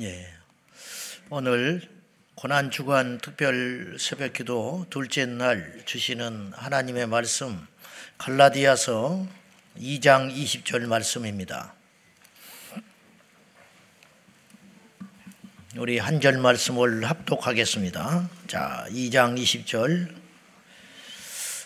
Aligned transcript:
예. 0.00 0.26
오늘 1.30 1.82
고난 2.36 2.70
주간 2.70 3.18
특별 3.18 3.96
새벽 3.98 4.32
기도 4.32 4.86
둘째 4.90 5.26
날 5.26 5.82
주시는 5.86 6.52
하나님의 6.54 7.08
말씀 7.08 7.66
갈라디아서 8.16 9.26
2장 9.78 10.32
20절 10.32 10.86
말씀입니다. 10.86 11.74
우리 15.76 15.98
한 15.98 16.20
절 16.20 16.38
말씀을 16.38 17.04
합독하겠습니다. 17.04 18.28
자, 18.46 18.86
2장 18.90 19.36
20절 19.40 20.14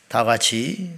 다 0.09 0.25
같이 0.25 0.91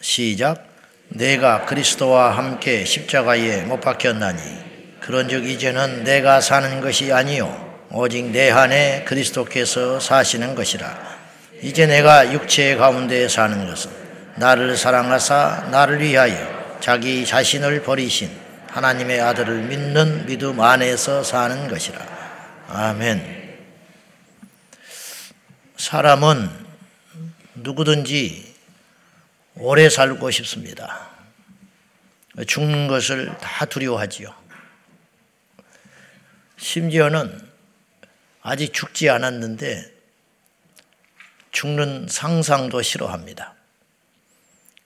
시작 0.00 0.68
내가 1.08 1.66
그리스도와 1.66 2.36
함께 2.36 2.84
십자가에 2.84 3.62
못 3.62 3.80
박혔나니 3.80 4.69
그런즉 5.00 5.48
이제는 5.48 6.04
내가 6.04 6.40
사는 6.40 6.80
것이 6.80 7.12
아니요 7.12 7.68
오직 7.90 8.26
내 8.26 8.50
안에 8.50 9.04
그리스도께서 9.04 9.98
사시는 10.00 10.54
것이라 10.54 11.18
이제 11.62 11.86
내가 11.86 12.32
육체 12.32 12.76
가운데 12.76 13.28
사는 13.28 13.66
것은 13.66 13.90
나를 14.36 14.76
사랑하사 14.76 15.68
나를 15.70 16.00
위하여 16.00 16.78
자기 16.80 17.26
자신을 17.26 17.82
버리신 17.82 18.30
하나님의 18.68 19.20
아들을 19.20 19.62
믿는 19.62 20.26
믿음 20.26 20.60
안에서 20.60 21.22
사는 21.22 21.68
것이라 21.68 21.98
아멘 22.68 23.40
사람은 25.76 26.50
누구든지 27.54 28.54
오래 29.56 29.88
살고 29.88 30.30
싶습니다. 30.30 31.08
죽는 32.46 32.88
것을 32.88 33.36
다 33.40 33.64
두려워하지요. 33.64 34.39
심지어는 36.60 37.40
아직 38.42 38.72
죽지 38.72 39.08
않았는데 39.08 39.92
죽는 41.52 42.06
상상도 42.08 42.82
싫어합니다. 42.82 43.54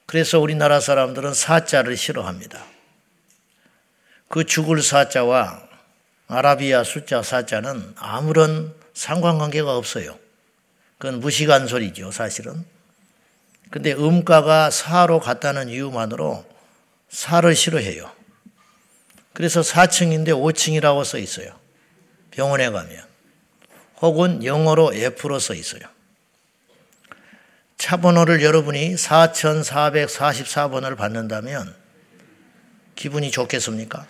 그래서 0.05 0.39
우리나라 0.39 0.79
사람들은 0.79 1.33
사자를 1.33 1.97
싫어합니다. 1.97 2.65
그 4.29 4.45
죽을 4.45 4.81
사자와 4.81 5.67
아라비아 6.27 6.83
숫자 6.83 7.21
사자는 7.21 7.93
아무런 7.97 8.73
상관관계가 8.93 9.75
없어요. 9.75 10.17
그건 10.97 11.19
무식한 11.19 11.67
소리죠, 11.67 12.11
사실은. 12.11 12.65
근데 13.69 13.91
음가가 13.93 14.71
사로 14.71 15.19
갔다는 15.19 15.67
이유만으로 15.69 16.45
사를 17.09 17.53
싫어해요. 17.53 18.09
그래서 19.33 19.59
4층인데 19.61 20.29
5층이라고 20.29 21.03
써 21.03 21.17
있어요. 21.17 21.64
병원에 22.35 22.69
가면 22.69 23.03
혹은 24.01 24.43
영어로 24.43 24.93
F로 24.93 25.39
써 25.39 25.53
있어요. 25.53 25.83
차 27.77 27.95
번호를 27.97 28.41
여러분이 28.43 28.95
4444번을 28.95 30.97
받는다면 30.97 31.73
기분이 32.95 33.31
좋겠습니까? 33.31 34.05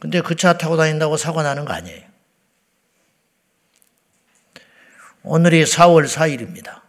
근데 0.00 0.20
그 0.20 0.36
차 0.36 0.58
타고 0.58 0.76
다닌다고 0.76 1.16
사고 1.16 1.42
나는 1.42 1.64
거 1.64 1.72
아니에요. 1.72 2.02
오늘이 5.22 5.64
4월 5.64 6.06
4일입니다. 6.06 6.82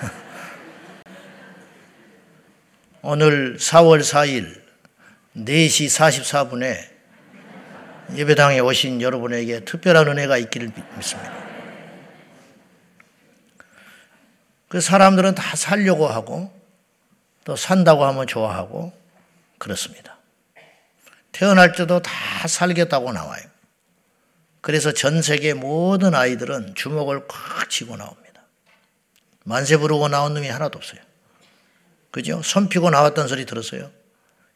오늘 3.02 3.56
4월 3.56 4.02
4일 4.02 4.62
4시 5.36 5.88
44분에 5.88 6.91
예배당에 8.16 8.60
오신 8.60 9.00
여러분에게 9.00 9.64
특별한 9.64 10.08
은혜가 10.08 10.38
있기를 10.38 10.70
믿습니다. 10.96 11.32
그 14.68 14.80
사람들은 14.80 15.34
다 15.34 15.56
살려고 15.56 16.06
하고 16.06 16.52
또 17.44 17.56
산다고 17.56 18.04
하면 18.04 18.26
좋아하고 18.26 18.92
그렇습니다. 19.58 20.18
태어날 21.32 21.72
때도 21.72 22.00
다 22.00 22.12
살겠다고 22.46 23.12
나와요. 23.12 23.42
그래서 24.60 24.92
전 24.92 25.22
세계 25.22 25.54
모든 25.54 26.14
아이들은 26.14 26.74
주먹을 26.74 27.26
꽉 27.26 27.68
쥐고 27.68 27.96
나옵니다. 27.96 28.42
만세 29.44 29.76
부르고 29.76 30.08
나온 30.08 30.34
놈이 30.34 30.48
하나도 30.48 30.78
없어요. 30.78 31.00
그죠? 32.10 32.40
손 32.42 32.68
피고 32.68 32.90
나왔던 32.90 33.26
소리 33.26 33.44
들었어요? 33.44 33.90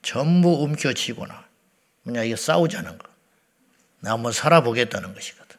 전부 0.03 0.63
움켜쥐고 0.63 1.27
나. 1.27 1.45
뭐냐, 2.03 2.23
이게 2.23 2.37
싸우자는 2.37 2.99
거. 2.99 3.16
나 4.07 4.13
한번 4.13 4.31
살아보겠다는 4.31 5.15
것이거든. 5.15 5.59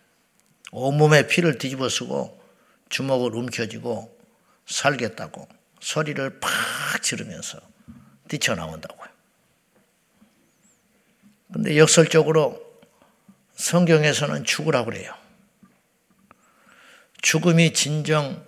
온몸에 0.71 1.27
피를 1.27 1.57
뒤집어 1.57 1.89
쓰고 1.89 2.41
주먹을 2.87 3.35
움켜쥐고 3.35 4.17
살겠다고 4.65 5.49
소리를 5.81 6.39
팍 6.39 7.03
지르면서 7.03 7.59
뛰쳐나온다고요. 8.29 9.09
근데 11.51 11.77
역설적으로 11.77 12.65
성경에서는 13.55 14.45
죽으라고 14.45 14.91
그래요. 14.91 15.13
죽음이 17.21 17.73
진정 17.73 18.45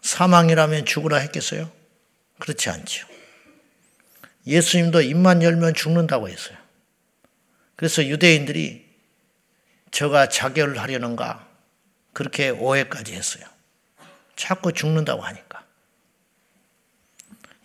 사망이라면 0.00 0.86
죽으라 0.86 1.18
했겠어요? 1.18 1.70
그렇지 2.38 2.70
않죠. 2.70 3.06
예수님도 4.46 5.02
입만 5.02 5.42
열면 5.42 5.74
죽는다고 5.74 6.30
했어요. 6.30 6.56
그래서 7.76 8.06
유대인들이 8.06 8.81
저가 9.92 10.28
자결을 10.28 10.78
하려는가 10.80 11.46
그렇게 12.12 12.50
오해까지 12.50 13.14
했어요. 13.14 13.44
자꾸 14.34 14.72
죽는다고 14.72 15.22
하니까. 15.22 15.62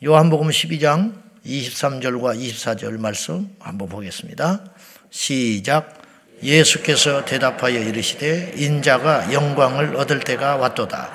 요한복음 0.03 0.49
12장 0.49 1.15
23절과 1.45 2.39
24절 2.39 2.99
말씀 2.99 3.55
한번 3.59 3.89
보겠습니다. 3.89 4.63
시작. 5.09 6.01
예수께서 6.43 7.25
대답하여 7.25 7.79
이르시되 7.79 8.53
인자가 8.57 9.33
영광을 9.33 9.95
얻을 9.95 10.19
때가 10.19 10.57
왔도다. 10.57 11.09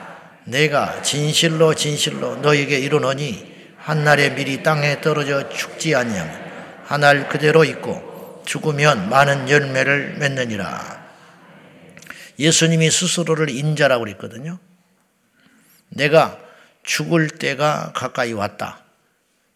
내가 0.46 1.00
진실로 1.02 1.74
진실로 1.74 2.36
너에게 2.36 2.80
이르노니 2.80 3.52
한 3.76 4.02
날에 4.02 4.34
미리 4.34 4.62
땅에 4.62 5.00
떨어져 5.00 5.48
죽지 5.48 5.94
아니하면 5.94 6.42
한 6.84 7.00
날 7.00 7.28
그대로 7.28 7.64
있고 7.64 8.42
죽으면 8.44 9.08
많은 9.08 9.48
열매를 9.48 10.16
맺느니라. 10.18 11.01
예수님이 12.38 12.90
스스로를 12.90 13.50
인자라고 13.50 14.04
그랬거든요. 14.04 14.58
내가 15.88 16.38
죽을 16.82 17.28
때가 17.28 17.92
가까이 17.94 18.32
왔다. 18.32 18.82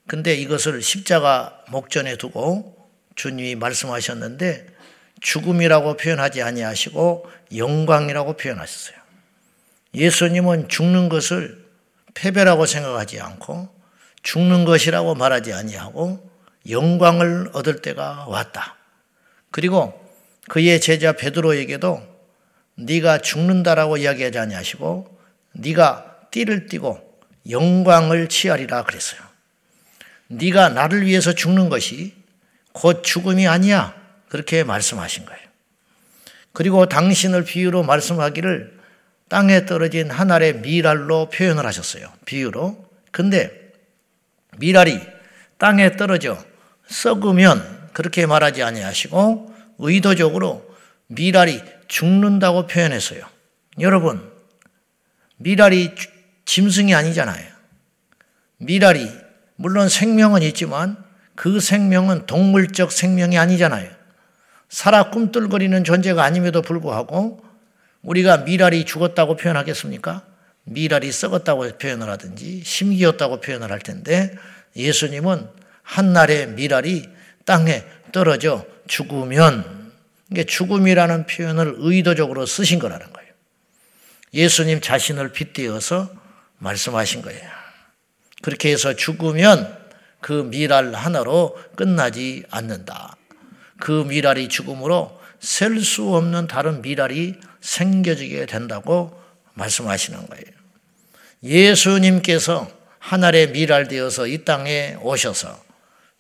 근데 0.07 0.35
이것을 0.35 0.83
십자가 0.83 1.65
목전에 1.69 2.17
두고 2.17 2.77
주님이 3.17 3.57
말씀하셨는데 3.57 4.67
죽음이라고 5.21 5.97
표현하지 5.97 6.43
아니하시고 6.43 7.31
영광이라고 7.57 8.37
표현하셨어요. 8.37 8.97
예수님은 9.95 10.69
죽는 10.69 11.09
것을 11.09 11.65
패배라고 12.15 12.67
생각하지 12.67 13.21
않고 13.21 13.69
죽는 14.23 14.65
것이라고 14.65 15.15
말하지 15.15 15.53
아니하고 15.53 16.31
영광을 16.69 17.49
얻을 17.53 17.81
때가 17.81 18.27
왔다. 18.29 18.77
그리고 19.51 20.05
그의 20.49 20.81
제자 20.81 21.13
베드로에게도 21.13 22.16
네가 22.77 23.19
죽는다라고 23.19 23.97
이야기하지 23.97 24.39
아니하시고 24.39 25.19
네가 25.53 26.29
띠를 26.31 26.67
띠고 26.67 27.21
영광을 27.51 28.29
취하리라 28.29 28.85
그랬어요. 28.85 29.21
네가 30.29 30.71
나를 30.71 31.07
위해서 31.07 31.33
죽는 31.33 31.69
것이 31.69 32.15
곧 32.73 33.03
죽음이 33.03 33.47
아니야. 33.47 33.95
그렇게 34.29 34.65
말씀하신 34.65 35.25
거예요. 35.25 35.41
그리고 36.53 36.87
당신을 36.87 37.45
비유로 37.45 37.83
말씀하기를 37.85 38.77
땅에 39.29 39.67
떨어진 39.67 40.11
한 40.11 40.31
알의 40.31 40.61
미랄로 40.61 41.31
표현을 41.31 41.65
하셨어요. 41.67 42.13
비유로. 42.25 42.85
근데 43.11 43.73
미랄이 44.59 45.01
땅에 45.59 45.97
떨어져 45.97 46.39
썩으면 46.89 47.91
그렇게 47.93 48.27
말하지 48.27 48.63
아니하시고 48.63 49.55
의도적으로 49.79 50.67
미랄이 51.09 51.63
죽는다고 51.89 52.67
표현했어요. 52.67 53.25
여러분, 53.81 54.31
미랄이 55.37 55.95
짐승이 56.45 56.95
아니잖아요. 56.95 57.47
미랄이 58.59 59.11
물론 59.57 59.89
생명은 59.89 60.43
있지만 60.43 60.97
그 61.35 61.61
생명은 61.61 62.27
동물적 62.27 62.93
생명이 62.93 63.39
아니잖아요. 63.39 63.91
살아 64.69 65.11
꿈틀거리는 65.11 65.85
존재가 65.85 66.25
아님에도 66.25 66.63
불구하고 66.63 67.45
우리가 68.03 68.39
미랄이 68.39 68.85
죽었다고 68.85 69.37
표현하겠습니까? 69.37 70.23
미랄이 70.65 71.13
썩었다고 71.13 71.79
표현을 71.79 72.09
하든지 72.09 72.63
심기였다고 72.65 73.41
표현을 73.41 73.71
할 73.71 73.79
텐데 73.79 74.35
예수님은 74.75 75.49
한날에 75.83 76.47
미랄이 76.47 77.09
땅에 77.45 77.85
떨어져 78.13 78.65
죽으면 78.89 79.76
이게 80.31 80.45
죽음이라는 80.45 81.27
표현을 81.27 81.75
의도적으로 81.79 82.47
쓰신 82.47 82.79
거라는 82.79 83.13
거예요. 83.13 83.33
예수님 84.35 84.81
자신을 84.81 85.33
빗대어서 85.33 86.11
말씀하신 86.59 87.23
거예요. 87.23 87.49
그렇게 88.43 88.71
해서 88.71 88.95
죽으면 88.95 89.77
그 90.21 90.33
미랄 90.51 90.95
하나로 90.95 91.59
끝나지 91.77 92.45
않는다. 92.51 93.17
그 93.79 94.05
미랄이 94.09 94.49
죽음으로 94.49 95.21
셀 95.39 95.81
수 95.81 96.15
없는 96.15 96.47
다른 96.49 96.83
미랄이 96.83 97.35
생겨지게 97.61 98.47
된다고 98.47 99.23
말씀하시는 99.55 100.27
거예요. 100.27 100.45
예수님께서 101.43 102.71
하늘의 102.99 103.51
미랄 103.53 103.89
되어서 103.89 104.27
이 104.27 104.45
땅에 104.45 104.97
오셔서 105.01 105.63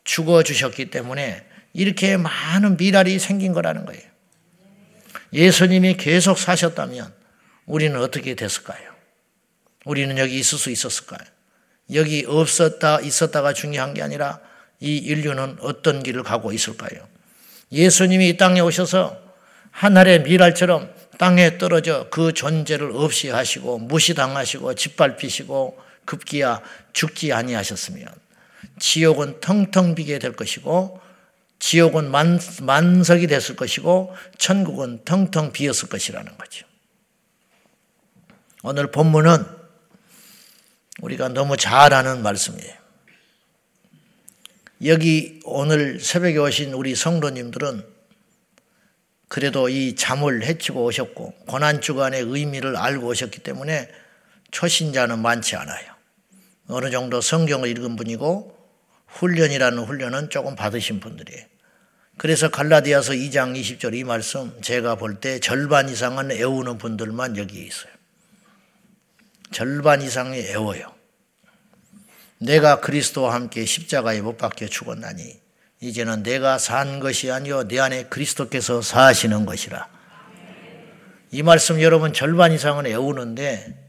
죽어 0.04 0.42
주셨기 0.42 0.90
때문에 0.90 1.45
이렇게 1.76 2.16
많은 2.16 2.78
미랄이 2.78 3.18
생긴 3.18 3.52
거라는 3.52 3.84
거예요. 3.84 4.02
예수님이 5.34 5.98
계속 5.98 6.38
사셨다면 6.38 7.12
우리는 7.66 8.00
어떻게 8.00 8.34
됐을까요? 8.34 8.80
우리는 9.84 10.16
여기 10.16 10.38
있을 10.38 10.56
수 10.56 10.70
있었을까요? 10.70 11.20
여기 11.92 12.24
없었다, 12.26 13.00
있었다가 13.00 13.52
중요한 13.52 13.92
게 13.92 14.02
아니라 14.02 14.40
이 14.80 14.96
인류는 14.96 15.58
어떤 15.60 16.02
길을 16.02 16.22
가고 16.22 16.50
있을까요? 16.50 17.06
예수님이 17.70 18.30
이 18.30 18.36
땅에 18.38 18.60
오셔서 18.60 19.20
하늘의 19.70 20.22
미랄처럼 20.22 20.90
땅에 21.18 21.58
떨어져 21.58 22.08
그 22.08 22.32
존재를 22.32 22.92
없이 22.94 23.28
하시고 23.28 23.78
무시당하시고 23.80 24.74
짓밟히시고 24.74 25.78
급기야 26.06 26.62
죽지 26.94 27.34
아니하셨으면 27.34 28.08
지옥은 28.78 29.40
텅텅 29.40 29.94
비게 29.94 30.18
될 30.18 30.32
것이고 30.32 31.05
지옥은 31.58 32.10
만, 32.10 32.38
만석이 32.62 33.26
됐을 33.26 33.56
것이고 33.56 34.14
천국은 34.38 35.04
텅텅 35.04 35.52
비었을 35.52 35.88
것이라는 35.88 36.36
거죠. 36.36 36.66
오늘 38.62 38.90
본문은 38.90 39.44
우리가 41.02 41.28
너무 41.28 41.56
잘 41.56 41.92
아는 41.92 42.22
말씀이에요. 42.22 42.74
여기 44.84 45.40
오늘 45.44 46.00
새벽에 46.00 46.36
오신 46.36 46.72
우리 46.72 46.94
성도님들은 46.94 47.84
그래도 49.28 49.68
이 49.68 49.96
잠을 49.96 50.44
해치고 50.44 50.84
오셨고 50.84 51.34
고난 51.46 51.80
주간의 51.80 52.22
의미를 52.22 52.76
알고 52.76 53.08
오셨기 53.08 53.40
때문에 53.40 53.90
초신자는 54.50 55.18
많지 55.18 55.56
않아요. 55.56 55.94
어느 56.68 56.90
정도 56.90 57.20
성경을 57.20 57.68
읽은 57.70 57.96
분이고 57.96 58.55
훈련이라는 59.08 59.78
훈련은 59.84 60.30
조금 60.30 60.54
받으신 60.56 61.00
분들이에요. 61.00 61.44
그래서 62.18 62.50
갈라디아서 62.50 63.12
2장 63.12 63.58
20절 63.60 63.94
이 63.94 64.04
말씀 64.04 64.60
제가 64.62 64.94
볼 64.96 65.20
때 65.20 65.38
절반 65.38 65.88
이상은 65.88 66.30
애우는 66.30 66.78
분들만 66.78 67.36
여기 67.36 67.64
있어요. 67.64 67.92
절반 69.52 70.02
이상이 70.02 70.38
애워요. 70.38 70.92
내가 72.38 72.80
그리스도와 72.80 73.34
함께 73.34 73.64
십자가에 73.64 74.20
못 74.20 74.36
박혀 74.36 74.66
죽었나니 74.66 75.40
이제는 75.80 76.22
내가 76.22 76.58
산 76.58 77.00
것이 77.00 77.30
아니요 77.30 77.68
내 77.68 77.78
안에 77.78 78.04
그리스도께서 78.04 78.82
사시는 78.82 79.46
것이라. 79.46 79.88
이 81.32 81.42
말씀 81.42 81.82
여러분 81.82 82.12
절반 82.12 82.52
이상은 82.52 82.86
애우는데 82.86 83.84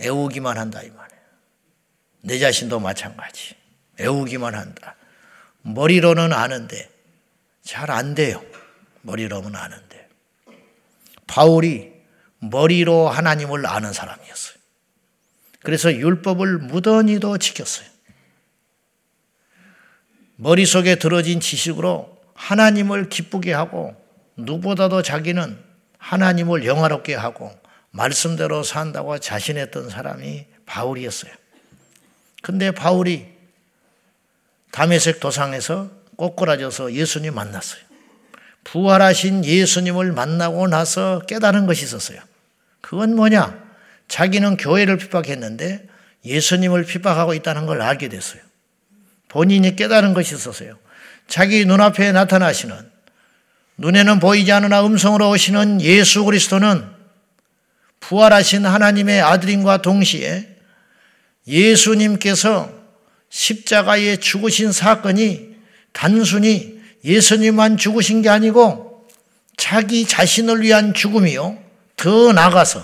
애우기만 0.00 0.58
한다 0.58 0.82
이 0.82 0.90
말이에요. 0.90 1.22
내 2.22 2.38
자신도 2.38 2.80
마찬가지. 2.80 3.59
애우기만 4.00 4.54
한다. 4.54 4.96
머리로는 5.62 6.32
아는데 6.32 6.90
잘 7.62 7.90
안 7.90 8.14
돼요. 8.14 8.42
머리로는 9.02 9.54
아는데. 9.54 10.08
바울이 11.26 11.92
머리로 12.40 13.08
하나님을 13.08 13.66
아는 13.66 13.92
사람이었어요. 13.92 14.56
그래서 15.62 15.92
율법을 15.92 16.58
무던히도 16.58 17.38
지켰어요. 17.38 17.86
머릿속에 20.36 20.96
들어진 20.96 21.38
지식으로 21.38 22.18
하나님을 22.34 23.10
기쁘게 23.10 23.52
하고 23.52 23.94
누구보다도 24.36 25.02
자기는 25.02 25.62
하나님을 25.98 26.64
영화롭게 26.64 27.14
하고 27.14 27.52
말씀대로 27.90 28.62
산다고 28.62 29.18
자신했던 29.18 29.90
사람이 29.90 30.46
바울이었어요. 30.64 31.32
근데 32.42 32.70
바울이 32.70 33.29
담에색 34.70 35.20
도상에서 35.20 35.90
꼬꾸라져서 36.16 36.92
예수님 36.92 37.34
만났어요. 37.34 37.80
부활하신 38.64 39.44
예수님을 39.44 40.12
만나고 40.12 40.68
나서 40.68 41.20
깨달은 41.26 41.66
것이 41.66 41.84
있었어요. 41.84 42.20
그건 42.80 43.16
뭐냐? 43.16 43.58
자기는 44.08 44.56
교회를 44.56 44.98
핍박했는데 44.98 45.88
예수님을 46.24 46.84
핍박하고 46.84 47.34
있다는 47.34 47.66
걸 47.66 47.80
알게 47.80 48.08
됐어요. 48.08 48.42
본인이 49.28 49.76
깨달은 49.76 50.12
것이 50.12 50.34
있었어요. 50.34 50.76
자기 51.26 51.64
눈앞에 51.64 52.12
나타나시는 52.12 52.76
눈에는 53.78 54.18
보이지 54.18 54.52
않으나 54.52 54.84
음성으로 54.84 55.30
오시는 55.30 55.80
예수 55.80 56.24
그리스도는 56.24 56.84
부활하신 58.00 58.66
하나님의 58.66 59.22
아들임과 59.22 59.82
동시에 59.82 60.56
예수님께서 61.46 62.79
십자가에 63.30 64.16
죽으신 64.16 64.72
사건이 64.72 65.56
단순히 65.92 66.80
예수님만 67.04 67.76
죽으신 67.76 68.22
게 68.22 68.28
아니고 68.28 69.08
자기 69.56 70.06
자신을 70.06 70.62
위한 70.62 70.94
죽음이요. 70.94 71.58
더 71.96 72.32
나가서 72.32 72.82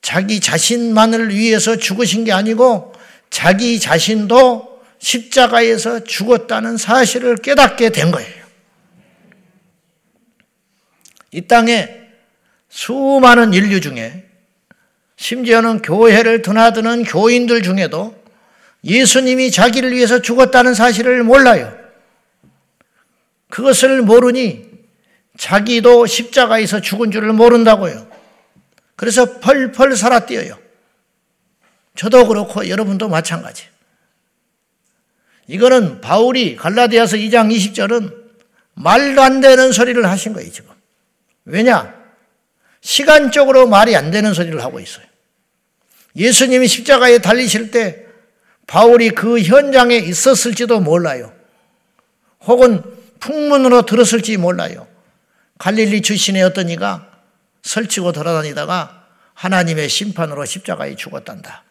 자기 0.00 0.40
자신만을 0.40 1.34
위해서 1.34 1.76
죽으신 1.76 2.24
게 2.24 2.32
아니고 2.32 2.92
자기 3.30 3.80
자신도 3.80 4.82
십자가에서 4.98 6.04
죽었다는 6.04 6.76
사실을 6.76 7.36
깨닫게 7.36 7.90
된 7.90 8.10
거예요. 8.10 8.44
이 11.32 11.42
땅에 11.42 11.88
수많은 12.68 13.54
인류 13.54 13.80
중에 13.80 14.24
심지어는 15.16 15.82
교회를 15.82 16.42
드나드는 16.42 17.04
교인들 17.04 17.62
중에도 17.62 18.23
예수님이 18.84 19.50
자기를 19.50 19.92
위해서 19.92 20.20
죽었다는 20.20 20.74
사실을 20.74 21.22
몰라요. 21.22 21.76
그것을 23.48 24.02
모르니 24.02 24.68
자기도 25.38 26.06
십자가에서 26.06 26.80
죽은 26.80 27.10
줄을 27.10 27.32
모른다고요. 27.32 28.06
그래서 28.96 29.40
펄펄 29.40 29.96
살아뛰어요. 29.96 30.58
저도 31.96 32.26
그렇고 32.26 32.68
여러분도 32.68 33.08
마찬가지. 33.08 33.64
이거는 35.46 36.00
바울이 36.00 36.56
갈라디아서 36.56 37.16
2장 37.16 37.54
20절은 37.54 38.24
말도 38.74 39.22
안 39.22 39.40
되는 39.40 39.72
소리를 39.72 40.04
하신 40.04 40.32
거예요, 40.32 40.50
지금. 40.50 40.72
왜냐? 41.44 41.94
시간적으로 42.80 43.66
말이 43.66 43.94
안 43.96 44.10
되는 44.10 44.34
소리를 44.34 44.62
하고 44.62 44.80
있어요. 44.80 45.06
예수님이 46.16 46.66
십자가에 46.66 47.18
달리실 47.18 47.70
때 47.70 48.03
바울이 48.66 49.10
그 49.10 49.40
현장에 49.40 49.96
있었을지도 49.96 50.80
몰라요. 50.80 51.32
혹은 52.42 52.82
풍문으로 53.20 53.82
들었을지 53.82 54.36
몰라요. 54.36 54.86
갈릴리 55.58 56.02
출신의 56.02 56.42
어떤 56.42 56.68
이가 56.68 57.10
설치고 57.62 58.12
돌아다니다가 58.12 59.06
하나님의 59.34 59.88
심판으로 59.88 60.44
십자가에 60.44 60.96
죽었단다. 60.96 61.64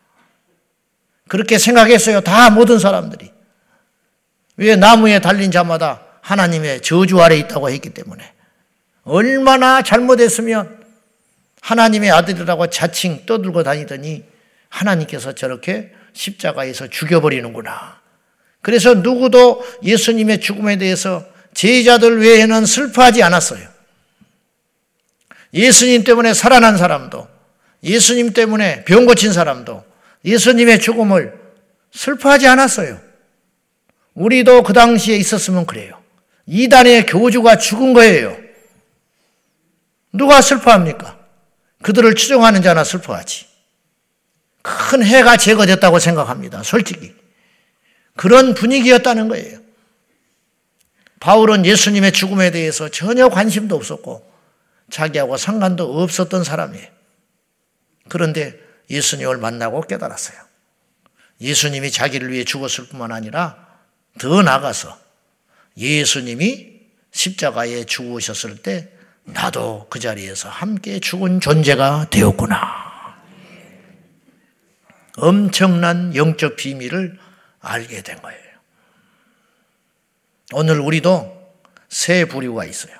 그렇게 1.27 1.57
생각했어요. 1.57 2.21
다 2.21 2.49
모든 2.49 2.79
사람들이. 2.79 3.31
왜 4.57 4.75
나무에 4.75 5.19
달린 5.19 5.51
자마다 5.51 6.01
하나님의 6.21 6.81
저주 6.81 7.21
아래 7.21 7.37
있다고 7.37 7.69
했기 7.69 7.89
때문에 7.89 8.33
얼마나 9.03 9.81
잘못했으면 9.81 10.83
하나님의 11.61 12.11
아들이라고 12.11 12.69
자칭 12.69 13.25
떠들고 13.25 13.63
다니더니 13.63 14.23
하나님께서 14.69 15.33
저렇게 15.33 15.93
십자가에서 16.13 16.87
죽여버리는구나. 16.87 18.01
그래서 18.61 18.93
누구도 18.93 19.65
예수님의 19.83 20.39
죽음에 20.39 20.77
대해서 20.77 21.25
제자들 21.53 22.21
외에는 22.21 22.65
슬퍼하지 22.65 23.21
않았어요. 23.21 23.67
예수님 25.53 26.03
때문에 26.03 26.33
살아난 26.33 26.77
사람도, 26.77 27.27
예수님 27.83 28.33
때문에 28.33 28.85
병 28.85 29.05
고친 29.05 29.33
사람도 29.33 29.83
예수님의 30.25 30.79
죽음을 30.79 31.37
슬퍼하지 31.91 32.47
않았어요. 32.47 32.99
우리도 34.15 34.63
그 34.63 34.73
당시에 34.73 35.17
있었으면 35.17 35.65
그래요. 35.65 36.01
이단의 36.45 37.05
교주가 37.05 37.57
죽은 37.57 37.93
거예요. 37.93 38.37
누가 40.11 40.41
슬퍼합니까? 40.41 41.19
그들을 41.81 42.15
추종하는 42.15 42.61
자나 42.61 42.83
슬퍼하지. 42.83 43.52
큰 44.63 45.03
해가 45.03 45.37
제거됐다고 45.37 45.99
생각합니다. 45.99 46.63
솔직히. 46.63 47.13
그런 48.15 48.53
분위기였다는 48.55 49.27
거예요. 49.27 49.59
바울은 51.19 51.65
예수님의 51.65 52.11
죽음에 52.13 52.51
대해서 52.51 52.89
전혀 52.89 53.29
관심도 53.29 53.75
없었고 53.75 54.29
자기하고 54.89 55.37
상관도 55.37 56.01
없었던 56.01 56.43
사람이에요. 56.43 56.87
그런데 58.09 58.59
예수님을 58.89 59.37
만나고 59.37 59.81
깨달았어요. 59.81 60.37
예수님이 61.41 61.91
자기를 61.91 62.31
위해 62.31 62.43
죽었을 62.43 62.87
뿐만 62.87 63.11
아니라 63.11 63.67
더 64.19 64.41
나아가서 64.41 64.97
예수님이 65.77 66.73
십자가에 67.11 67.85
죽으셨을 67.85 68.57
때 68.57 68.89
나도 69.23 69.87
그 69.89 69.99
자리에서 69.99 70.49
함께 70.49 70.99
죽은 70.99 71.39
존재가 71.39 72.07
되었구나. 72.09 72.82
엄청난 75.17 76.15
영적 76.15 76.55
비밀을 76.55 77.19
알게 77.59 78.01
된 78.01 78.21
거예요. 78.21 78.53
오늘 80.53 80.79
우리도 80.79 81.53
새 81.89 82.25
부류가 82.25 82.65
있어요. 82.65 82.95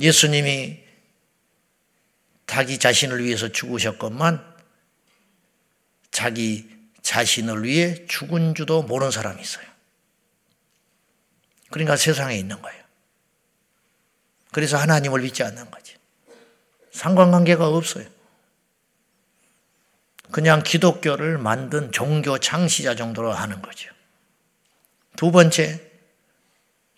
예수님이 0.00 0.84
자기 2.46 2.78
자신을 2.78 3.24
위해서 3.24 3.48
죽으셨건만 3.48 4.54
자기 6.10 6.68
자신을 7.02 7.64
위해 7.64 8.06
죽은 8.06 8.54
줄도 8.54 8.82
모르는 8.82 9.10
사람이 9.10 9.40
있어요. 9.40 9.66
그러니까 11.70 11.96
세상에 11.96 12.36
있는 12.36 12.60
거예요. 12.62 12.84
그래서 14.52 14.76
하나님을 14.76 15.20
믿지 15.20 15.42
않는 15.42 15.70
거지. 15.70 15.96
상관관계가 16.92 17.68
없어요. 17.68 18.15
그냥 20.30 20.62
기독교를 20.62 21.38
만든 21.38 21.92
종교 21.92 22.38
창시자 22.38 22.94
정도로 22.94 23.32
하는 23.32 23.62
거죠. 23.62 23.90
두 25.16 25.30
번째, 25.30 25.80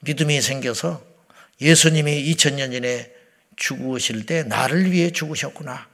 믿음이 0.00 0.40
생겨서 0.40 1.04
예수님이 1.60 2.32
2000년 2.32 2.72
전에 2.72 3.12
죽으실 3.56 4.26
때 4.26 4.44
나를 4.44 4.90
위해 4.92 5.10
죽으셨구나. 5.10 5.88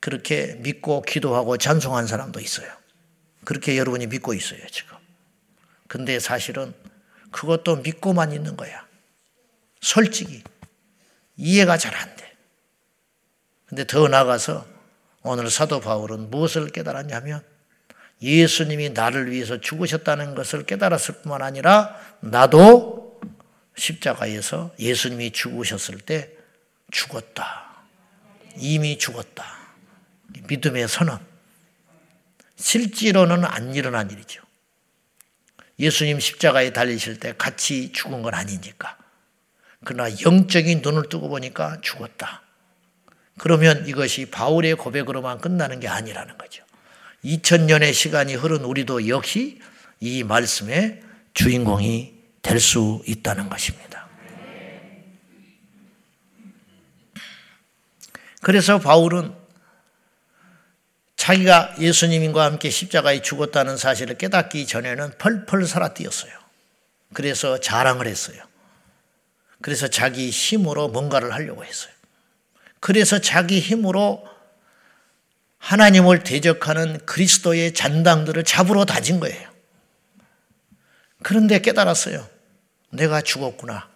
그렇게 0.00 0.54
믿고 0.58 1.02
기도하고 1.02 1.56
찬송한 1.56 2.06
사람도 2.06 2.40
있어요. 2.40 2.70
그렇게 3.44 3.76
여러분이 3.78 4.06
믿고 4.08 4.34
있어요, 4.34 4.60
지금. 4.70 4.96
근데 5.88 6.18
사실은 6.20 6.74
그것도 7.30 7.76
믿고만 7.76 8.32
있는 8.32 8.56
거야. 8.56 8.86
솔직히. 9.80 10.42
이해가 11.36 11.76
잘 11.76 11.94
안 11.94 12.14
돼. 12.16 12.32
근데 13.66 13.86
더 13.86 14.06
나아가서 14.06 14.66
오늘 15.22 15.50
사도 15.50 15.80
바울은 15.80 16.30
무엇을 16.30 16.70
깨달았냐면 16.70 17.42
예수님이 18.20 18.90
나를 18.90 19.30
위해서 19.30 19.60
죽으셨다는 19.60 20.34
것을 20.34 20.64
깨달았을 20.64 21.22
뿐만 21.22 21.42
아니라 21.42 21.96
나도 22.20 23.20
십자가에서 23.76 24.74
예수님이 24.78 25.32
죽으셨을 25.32 25.98
때 25.98 26.30
죽었다. 26.90 27.84
이미 28.56 28.98
죽었다. 28.98 29.44
믿음의 30.48 30.88
선언. 30.88 31.18
실제로는 32.56 33.44
안 33.44 33.74
일어난 33.74 34.10
일이죠. 34.10 34.42
예수님 35.78 36.20
십자가에 36.20 36.72
달리실 36.72 37.18
때 37.18 37.34
같이 37.36 37.92
죽은 37.92 38.22
건 38.22 38.34
아니니까. 38.34 38.98
그러나 39.84 40.14
영적인 40.24 40.80
눈을 40.82 41.08
뜨고 41.08 41.28
보니까 41.28 41.80
죽었다. 41.80 42.42
그러면 43.38 43.86
이것이 43.86 44.26
바울의 44.30 44.74
고백으로만 44.76 45.38
끝나는 45.38 45.80
게 45.80 45.88
아니라는 45.88 46.38
거죠. 46.38 46.64
2000년의 47.24 47.94
시간이 47.94 48.34
흐른 48.34 48.64
우리도 48.64 49.08
역시 49.08 49.60
이 50.00 50.24
말씀의 50.24 51.02
주인공이 51.34 52.22
될 52.42 52.58
수 52.58 53.02
있다는 53.06 53.48
것입니다. 53.48 54.08
그래서 58.42 58.80
바울은 58.80 59.32
자기가 61.16 61.76
예수님과 61.78 62.44
함께 62.44 62.68
십자가에 62.68 63.22
죽었다는 63.22 63.76
사실을 63.76 64.18
깨닫기 64.18 64.66
전에는 64.66 65.18
펄펄 65.18 65.66
살아 65.66 65.94
뛰었어요. 65.94 66.32
그래서 67.14 67.60
자랑을 67.60 68.08
했어요. 68.08 68.42
그래서 69.60 69.86
자기 69.86 70.30
힘으로 70.30 70.88
뭔가를 70.88 71.32
하려고 71.32 71.64
했어요. 71.64 71.91
그래서 72.82 73.20
자기 73.20 73.60
힘으로 73.60 74.26
하나님을 75.58 76.24
대적하는 76.24 76.98
그리스도의 77.06 77.74
잔당들을 77.74 78.42
잡으러 78.42 78.84
다진 78.84 79.20
거예요. 79.20 79.48
그런데 81.22 81.60
깨달았어요. 81.60 82.28
내가 82.90 83.20
죽었구나. 83.20 83.88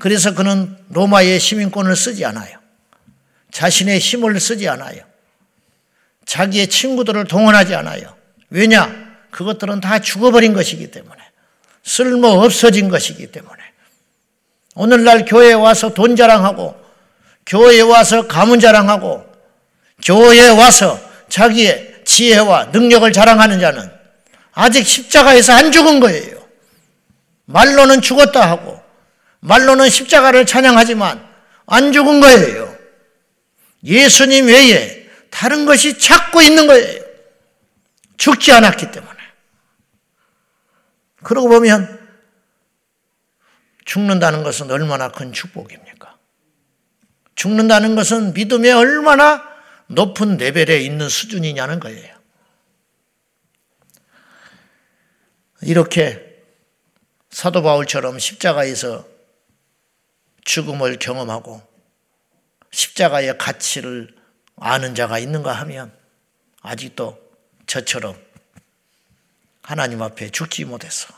그래서 0.00 0.34
그는 0.34 0.76
로마의 0.88 1.38
시민권을 1.38 1.94
쓰지 1.94 2.24
않아요. 2.24 2.58
자신의 3.52 4.00
힘을 4.00 4.40
쓰지 4.40 4.68
않아요. 4.68 5.04
자기의 6.24 6.66
친구들을 6.66 7.26
동원하지 7.26 7.76
않아요. 7.76 8.16
왜냐? 8.48 8.90
그것들은 9.30 9.80
다 9.80 10.00
죽어버린 10.00 10.52
것이기 10.52 10.90
때문에. 10.90 11.22
쓸모 11.84 12.26
없어진 12.26 12.88
것이기 12.88 13.30
때문에. 13.30 13.62
오늘날 14.74 15.24
교회에 15.24 15.52
와서 15.52 15.94
돈 15.94 16.16
자랑하고, 16.16 16.89
교회에 17.46 17.80
와서 17.80 18.26
가문 18.26 18.60
자랑하고, 18.60 19.26
교회에 20.04 20.48
와서 20.48 21.00
자기의 21.28 22.02
지혜와 22.04 22.66
능력을 22.66 23.10
자랑하는 23.12 23.60
자는 23.60 23.90
아직 24.52 24.86
십자가에서 24.86 25.52
안 25.52 25.72
죽은 25.72 26.00
거예요. 26.00 26.40
말로는 27.46 28.00
죽었다 28.00 28.48
하고, 28.48 28.80
말로는 29.40 29.88
십자가를 29.88 30.46
찬양하지만 30.46 31.28
안 31.66 31.92
죽은 31.92 32.20
거예요. 32.20 32.76
예수님 33.84 34.46
외에 34.46 35.08
다른 35.30 35.64
것이 35.66 35.98
찾고 35.98 36.42
있는 36.42 36.66
거예요. 36.66 37.02
죽지 38.16 38.52
않았기 38.52 38.90
때문에. 38.90 39.18
그러고 41.22 41.48
보면 41.48 41.98
죽는다는 43.84 44.42
것은 44.42 44.70
얼마나 44.70 45.10
큰 45.10 45.32
축복입니까? 45.32 46.09
죽는다는 47.40 47.94
것은 47.94 48.34
믿음의 48.34 48.70
얼마나 48.70 49.42
높은 49.86 50.36
레벨에 50.36 50.80
있는 50.80 51.08
수준이냐는 51.08 51.80
거예요. 51.80 52.14
이렇게 55.62 56.44
사도 57.30 57.62
바울처럼 57.62 58.18
십자가에서 58.18 59.08
죽음을 60.44 60.98
경험하고 60.98 61.66
십자가의 62.72 63.38
가치를 63.38 64.14
아는 64.56 64.94
자가 64.94 65.18
있는가 65.18 65.54
하면 65.54 65.96
아직도 66.60 67.18
저처럼 67.66 68.22
하나님 69.62 70.02
앞에 70.02 70.28
죽지 70.28 70.66
못해서 70.66 71.14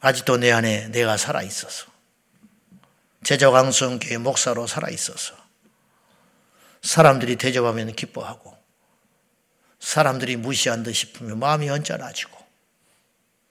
아직도 0.00 0.36
내 0.36 0.52
안에 0.52 0.90
내가 0.90 1.16
살아 1.16 1.42
있어서 1.42 1.87
제자광성 3.24 3.98
교회 3.98 4.18
목사로 4.18 4.66
살아 4.66 4.88
있어서 4.90 5.34
사람들이 6.82 7.36
대접하면 7.36 7.92
기뻐하고 7.94 8.56
사람들이 9.80 10.36
무시한 10.36 10.82
듯 10.82 10.92
싶으면 10.92 11.38
마음이 11.38 11.68
언짢아지고 11.68 12.38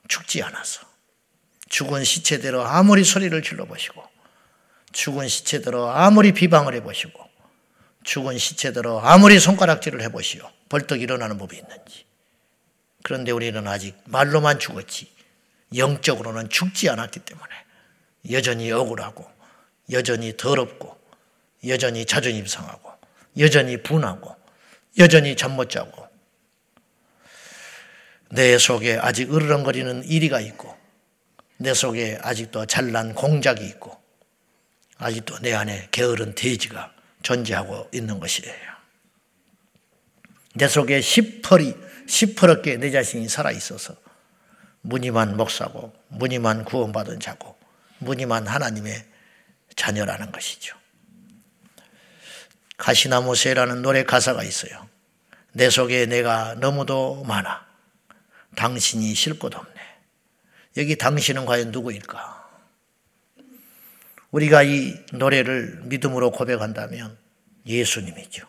죽지 0.07 0.41
않아서 0.43 0.81
죽은 1.69 2.03
시체대로 2.03 2.65
아무리 2.65 3.03
소리를 3.03 3.41
질러보시고 3.41 4.03
죽은 4.93 5.27
시체대로 5.27 5.89
아무리 5.89 6.31
비방을 6.31 6.73
해보시고 6.75 7.27
죽은 8.07 8.37
시체대로 8.37 9.01
아무리 9.01 9.37
손가락질을 9.37 10.01
해보시오. 10.03 10.49
벌떡 10.69 11.01
일어나는 11.01 11.37
법이 11.37 11.57
있는지. 11.57 12.05
그런데 13.03 13.31
우리는 13.31 13.67
아직 13.67 13.97
말로만 14.05 14.59
죽었지 14.59 15.11
영적으로는 15.75 16.49
죽지 16.49 16.89
않았기 16.89 17.19
때문에 17.19 17.53
여전히 18.31 18.71
억울하고 18.71 19.29
여전히 19.91 20.35
더럽고 20.35 20.97
여전히 21.65 22.05
자존심 22.05 22.45
상하고 22.45 22.91
여전히 23.37 23.81
분하고 23.81 24.35
여전히 24.97 25.35
잠 25.35 25.51
못 25.51 25.69
자고 25.69 26.07
내 28.29 28.57
속에 28.57 28.97
아직 29.01 29.33
으르렁거리는 29.33 30.03
이리가 30.03 30.39
있고 30.41 30.75
내 31.57 31.73
속에 31.73 32.19
아직도 32.21 32.65
잘난 32.65 33.13
공작이 33.15 33.65
있고 33.65 33.97
아직도 34.97 35.39
내 35.39 35.53
안에 35.53 35.87
게으른 35.91 36.35
돼지가 36.35 36.93
존재하고 37.23 37.89
있는 37.93 38.19
것이래요. 38.19 38.77
내 40.55 40.67
속에 40.67 41.01
시퍼리 41.01 41.75
시퍼렇게 42.07 42.77
내 42.77 42.91
자신이 42.91 43.29
살아 43.29 43.51
있어서 43.51 43.95
무늬만 44.81 45.37
목사고 45.37 45.93
무늬만 46.09 46.65
구원받은 46.65 47.19
자고 47.19 47.55
무늬만 47.99 48.47
하나님의 48.47 49.05
자녀라는 49.77 50.33
것이죠. 50.33 50.75
가시나무 52.75 53.35
새라는 53.35 53.81
노래 53.81 54.03
가사가 54.03 54.43
있어요. 54.43 54.89
내 55.53 55.69
속에 55.69 56.05
내가 56.05 56.55
너무도 56.55 57.23
많아. 57.23 57.65
당신이 58.55 59.15
쉴 59.15 59.39
곳 59.39 59.55
없네. 59.55 59.73
여기 60.77 60.95
당신은 60.95 61.45
과연 61.45 61.71
누구일까? 61.71 62.37
우리가 64.31 64.63
이 64.63 64.93
노래를 65.13 65.81
믿음으로 65.85 66.31
고백한다면 66.31 67.17
예수님이죠. 67.65 68.45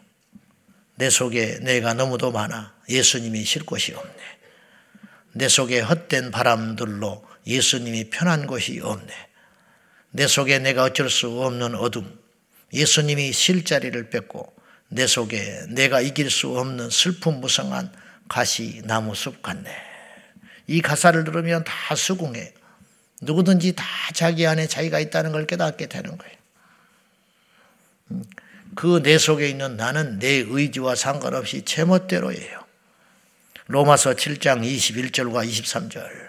내 0.96 1.08
속에 1.08 1.60
내가 1.60 1.94
너무도 1.94 2.32
많아 2.32 2.74
예수님이 2.88 3.44
쉴 3.44 3.64
곳이 3.64 3.94
없네. 3.94 4.38
내 5.32 5.48
속에 5.48 5.80
헛된 5.80 6.30
바람들로 6.30 7.24
예수님이 7.46 8.10
편한 8.10 8.46
곳이 8.46 8.80
없네. 8.82 9.27
내 10.10 10.26
속에 10.26 10.58
내가 10.58 10.84
어쩔 10.84 11.10
수 11.10 11.42
없는 11.42 11.74
어둠, 11.74 12.18
예수님이 12.72 13.32
쉴 13.32 13.64
자리를 13.64 14.10
뺏고 14.10 14.54
내 14.88 15.06
속에 15.06 15.66
내가 15.68 16.00
이길 16.00 16.30
수 16.30 16.58
없는 16.58 16.90
슬픔 16.90 17.40
무성한 17.40 17.92
가시 18.28 18.82
나무 18.84 19.14
숲 19.14 19.42
같네. 19.42 19.70
이 20.66 20.80
가사를 20.80 21.24
들으면 21.24 21.64
다 21.64 21.94
수긍해. 21.94 22.52
누구든지 23.20 23.74
다 23.74 23.84
자기 24.14 24.46
안에 24.46 24.66
자기가 24.66 25.00
있다는 25.00 25.32
걸 25.32 25.46
깨닫게 25.46 25.86
되는 25.86 26.16
거예요. 26.16 26.34
음, 28.10 28.24
그내 28.74 29.18
속에 29.18 29.48
있는 29.48 29.76
나는 29.76 30.18
내 30.18 30.44
의지와 30.46 30.94
상관없이 30.94 31.62
제멋대로예요. 31.64 32.64
로마서 33.66 34.14
7장 34.14 34.62
21절과 34.62 35.48
23절. 35.48 36.28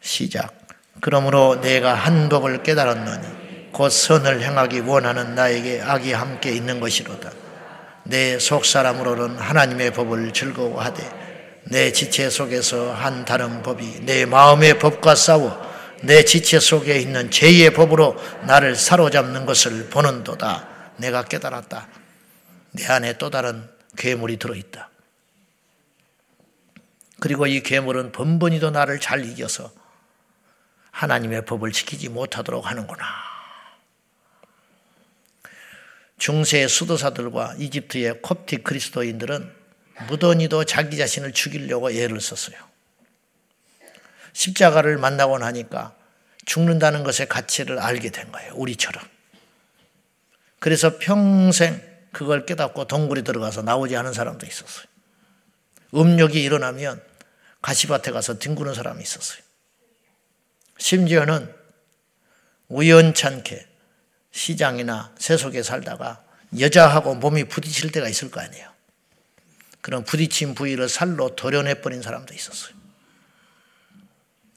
시작. 0.00 0.59
그러므로 1.00 1.60
내가 1.60 1.94
한 1.94 2.28
법을 2.28 2.62
깨달았노니 2.62 3.70
곧 3.72 3.88
선을 3.90 4.42
행하기 4.42 4.80
원하는 4.80 5.34
나에게 5.34 5.80
악이 5.82 6.12
함께 6.12 6.52
있는 6.52 6.80
것이로다. 6.80 7.30
내 8.04 8.38
속사람으로는 8.38 9.38
하나님의 9.38 9.92
법을 9.92 10.32
즐거워하되 10.32 11.60
내 11.64 11.92
지체 11.92 12.28
속에서 12.28 12.92
한 12.92 13.24
다른 13.24 13.62
법이 13.62 14.00
내 14.04 14.26
마음의 14.26 14.78
법과 14.78 15.14
싸워 15.14 15.70
내 16.02 16.24
지체 16.24 16.58
속에 16.58 16.98
있는 16.98 17.30
죄의 17.30 17.72
법으로 17.72 18.16
나를 18.46 18.74
사로잡는 18.74 19.46
것을 19.46 19.88
보는도다. 19.88 20.66
내가 20.96 21.24
깨달았다. 21.24 21.88
내 22.72 22.86
안에 22.86 23.18
또 23.18 23.30
다른 23.30 23.68
괴물이 23.96 24.38
들어있다. 24.38 24.88
그리고 27.20 27.46
이 27.46 27.62
괴물은 27.62 28.12
번번이도 28.12 28.70
나를 28.70 28.98
잘 28.98 29.24
이겨서 29.24 29.70
하나님의 30.90 31.44
법을 31.44 31.72
지키지 31.72 32.08
못하도록 32.08 32.66
하는구나. 32.66 33.04
중세 36.18 36.68
수도사들과 36.68 37.54
이집트의 37.58 38.20
콥틱 38.20 38.62
그리스도인들은 38.62 39.60
무던히도 40.08 40.64
자기 40.64 40.96
자신을 40.96 41.32
죽이려고 41.32 41.90
애를 41.90 42.20
썼어요. 42.20 42.56
십자가를 44.32 44.98
만나고 44.98 45.38
나니까 45.38 45.94
죽는다는 46.44 47.04
것의 47.04 47.28
가치를 47.28 47.78
알게 47.78 48.10
된 48.10 48.30
거예요. 48.32 48.54
우리처럼. 48.54 49.02
그래서 50.58 50.98
평생 50.98 51.82
그걸 52.12 52.44
깨닫고 52.44 52.86
동굴에 52.86 53.22
들어가서 53.22 53.62
나오지 53.62 53.96
않은 53.96 54.12
사람도 54.12 54.46
있었어요. 54.46 54.84
음력이 55.94 56.42
일어나면 56.42 57.02
가시밭에 57.62 58.10
가서 58.12 58.38
뒹구는 58.38 58.74
사람이 58.74 59.02
있었어요. 59.02 59.42
심지어는 60.80 61.54
우연찮게 62.68 63.68
시장이나 64.32 65.14
세속에 65.18 65.62
살다가 65.62 66.24
여자하고 66.58 67.14
몸이 67.16 67.44
부딪힐 67.44 67.92
때가 67.92 68.08
있을 68.08 68.30
거 68.30 68.40
아니에요. 68.40 68.68
그런 69.80 70.04
부딪힌 70.04 70.54
부위를 70.54 70.88
살로 70.88 71.36
도려내버린 71.36 72.02
사람도 72.02 72.34
있었어요. 72.34 72.74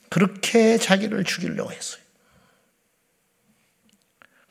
그렇게 0.10 0.78
자기를 0.78 1.24
죽이려고 1.24 1.72
했어요. 1.72 2.02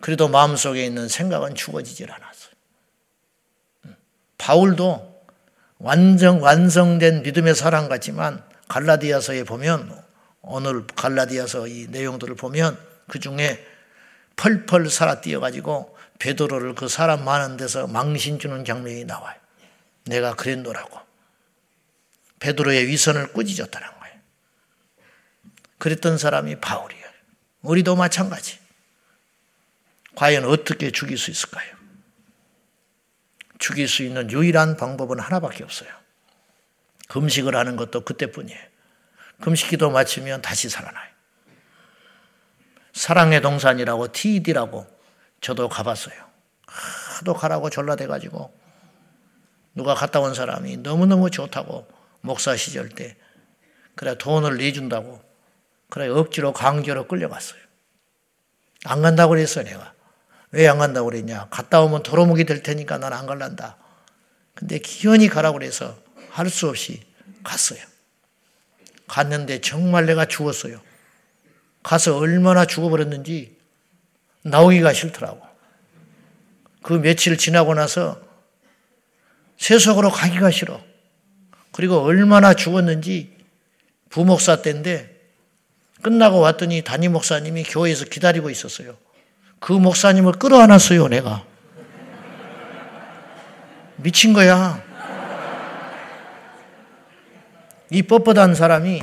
그래도 0.00 0.28
마음속에 0.28 0.84
있는 0.84 1.08
생각은 1.08 1.54
죽어지질 1.54 2.10
않았어요. 2.10 2.52
바울도 4.38 5.26
완전 5.78 6.40
완성된 6.40 7.22
믿음의 7.22 7.54
사람 7.54 7.88
같지만 7.88 8.44
갈라디아서에 8.68 9.44
보면 9.44 10.01
오늘 10.42 10.86
갈라디아서 10.86 11.68
이 11.68 11.86
내용들을 11.88 12.34
보면 12.34 12.78
그 13.08 13.20
중에 13.20 13.64
펄펄 14.36 14.90
살아 14.90 15.20
뛰어가지고 15.20 15.96
베드로를 16.18 16.74
그 16.74 16.88
사람 16.88 17.24
많은 17.24 17.56
데서 17.56 17.86
망신 17.86 18.38
주는 18.38 18.64
장면이 18.64 19.04
나와요. 19.04 19.38
내가 20.04 20.34
그랬노라고. 20.34 21.00
베드로의 22.40 22.88
위선을 22.88 23.32
꾸짖었다는 23.32 23.88
거예요. 24.00 24.16
그랬던 25.78 26.18
사람이 26.18 26.60
바울이에요. 26.60 27.02
우리도 27.62 27.94
마찬가지. 27.96 28.58
과연 30.16 30.44
어떻게 30.44 30.90
죽일 30.90 31.18
수 31.18 31.30
있을까요? 31.30 31.74
죽일 33.58 33.86
수 33.86 34.02
있는 34.02 34.30
유일한 34.30 34.76
방법은 34.76 35.20
하나밖에 35.20 35.62
없어요. 35.62 35.88
금식을 37.08 37.54
하는 37.54 37.76
것도 37.76 38.04
그때뿐이에요. 38.04 38.71
금식 39.40 39.70
기도 39.70 39.90
마치면 39.90 40.42
다시 40.42 40.68
살아나요. 40.68 41.10
사랑의 42.92 43.40
동산이라고 43.40 44.12
TED라고 44.12 44.86
저도 45.40 45.68
가봤어요. 45.68 46.14
하도 46.66 47.34
가라고 47.34 47.70
졸라대가지고 47.70 48.60
누가 49.74 49.94
갔다 49.94 50.20
온 50.20 50.34
사람이 50.34 50.78
너무너무 50.78 51.30
좋다고 51.30 51.88
목사 52.20 52.56
시절 52.56 52.88
때 52.88 53.16
그래 53.96 54.16
돈을 54.16 54.58
내준다고 54.58 55.22
그래 55.90 56.08
억지로 56.08 56.52
강제로 56.52 57.06
끌려갔어요. 57.08 57.60
안 58.84 59.02
간다고 59.02 59.30
그랬어 59.30 59.62
내가. 59.62 59.94
왜 60.50 60.66
안 60.68 60.78
간다고 60.78 61.06
그랬냐. 61.08 61.48
갔다 61.50 61.80
오면 61.80 62.02
도로묵이 62.02 62.44
될 62.44 62.62
테니까 62.62 62.98
난 62.98 63.12
안 63.12 63.26
갈란다. 63.26 63.78
근데 64.54 64.78
기현이 64.78 65.28
가라고 65.28 65.58
그래서 65.58 65.96
할 66.30 66.48
수 66.48 66.68
없이 66.68 67.02
갔어요. 67.42 67.80
갔는데 69.08 69.60
정말 69.60 70.06
내가 70.06 70.24
죽었어요. 70.26 70.80
가서 71.82 72.16
얼마나 72.16 72.64
죽어버렸는지 72.64 73.56
나오기가 74.42 74.92
싫더라고. 74.92 75.40
그 76.82 76.94
며칠 76.94 77.36
지나고 77.36 77.74
나서 77.74 78.20
세속으로 79.58 80.10
가기가 80.10 80.50
싫어. 80.50 80.80
그리고 81.72 82.00
얼마나 82.02 82.54
죽었는지 82.54 83.36
부목사 84.10 84.62
때인데 84.62 85.12
끝나고 86.02 86.40
왔더니 86.40 86.82
담임 86.82 87.12
목사님이 87.12 87.62
교회에서 87.62 88.06
기다리고 88.06 88.50
있었어요. 88.50 88.96
그 89.60 89.72
목사님을 89.72 90.32
끌어안았어요, 90.32 91.08
내가. 91.08 91.46
미친 93.96 94.32
거야. 94.32 94.82
이 97.92 98.02
뻣뻣한 98.02 98.54
사람이 98.54 99.02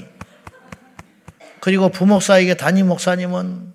그리고 1.60 1.90
부목사에게 1.90 2.56
담임 2.56 2.88
목사님은 2.88 3.74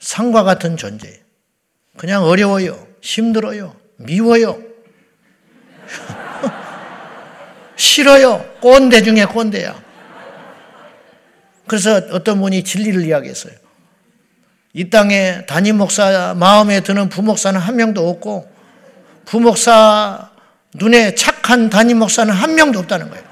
상과 0.00 0.42
같은 0.42 0.76
존재. 0.78 1.20
그냥 1.98 2.24
어려워요. 2.24 2.86
힘들어요. 3.02 3.76
미워요. 3.96 4.58
싫어요. 7.76 8.44
꼰대 8.60 9.02
중에 9.02 9.26
꼰대야. 9.26 9.82
그래서 11.66 11.96
어떤 12.12 12.40
분이 12.40 12.64
진리를 12.64 13.04
이야기했어요. 13.04 13.52
이 14.72 14.88
땅에 14.88 15.44
담임 15.44 15.76
목사 15.76 16.34
마음에 16.34 16.80
드는 16.80 17.10
부목사는 17.10 17.60
한 17.60 17.76
명도 17.76 18.08
없고 18.08 18.50
부목사 19.26 20.30
눈에 20.74 21.14
착한 21.14 21.68
담임 21.68 21.98
목사는 21.98 22.32
한 22.32 22.54
명도 22.54 22.78
없다는 22.78 23.10
거예요. 23.10 23.31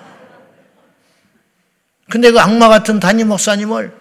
근데 2.11 2.31
그 2.33 2.41
악마 2.41 2.69
같은 2.69 2.99
담임 2.99 3.29
목사님을 3.29 3.97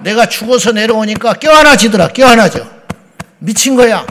내가 0.00 0.28
죽어서 0.28 0.72
내려오니까 0.72 1.34
껴안아지더라. 1.34 2.08
껴안아져. 2.08 2.70
미친 3.38 3.76
거야. 3.76 4.06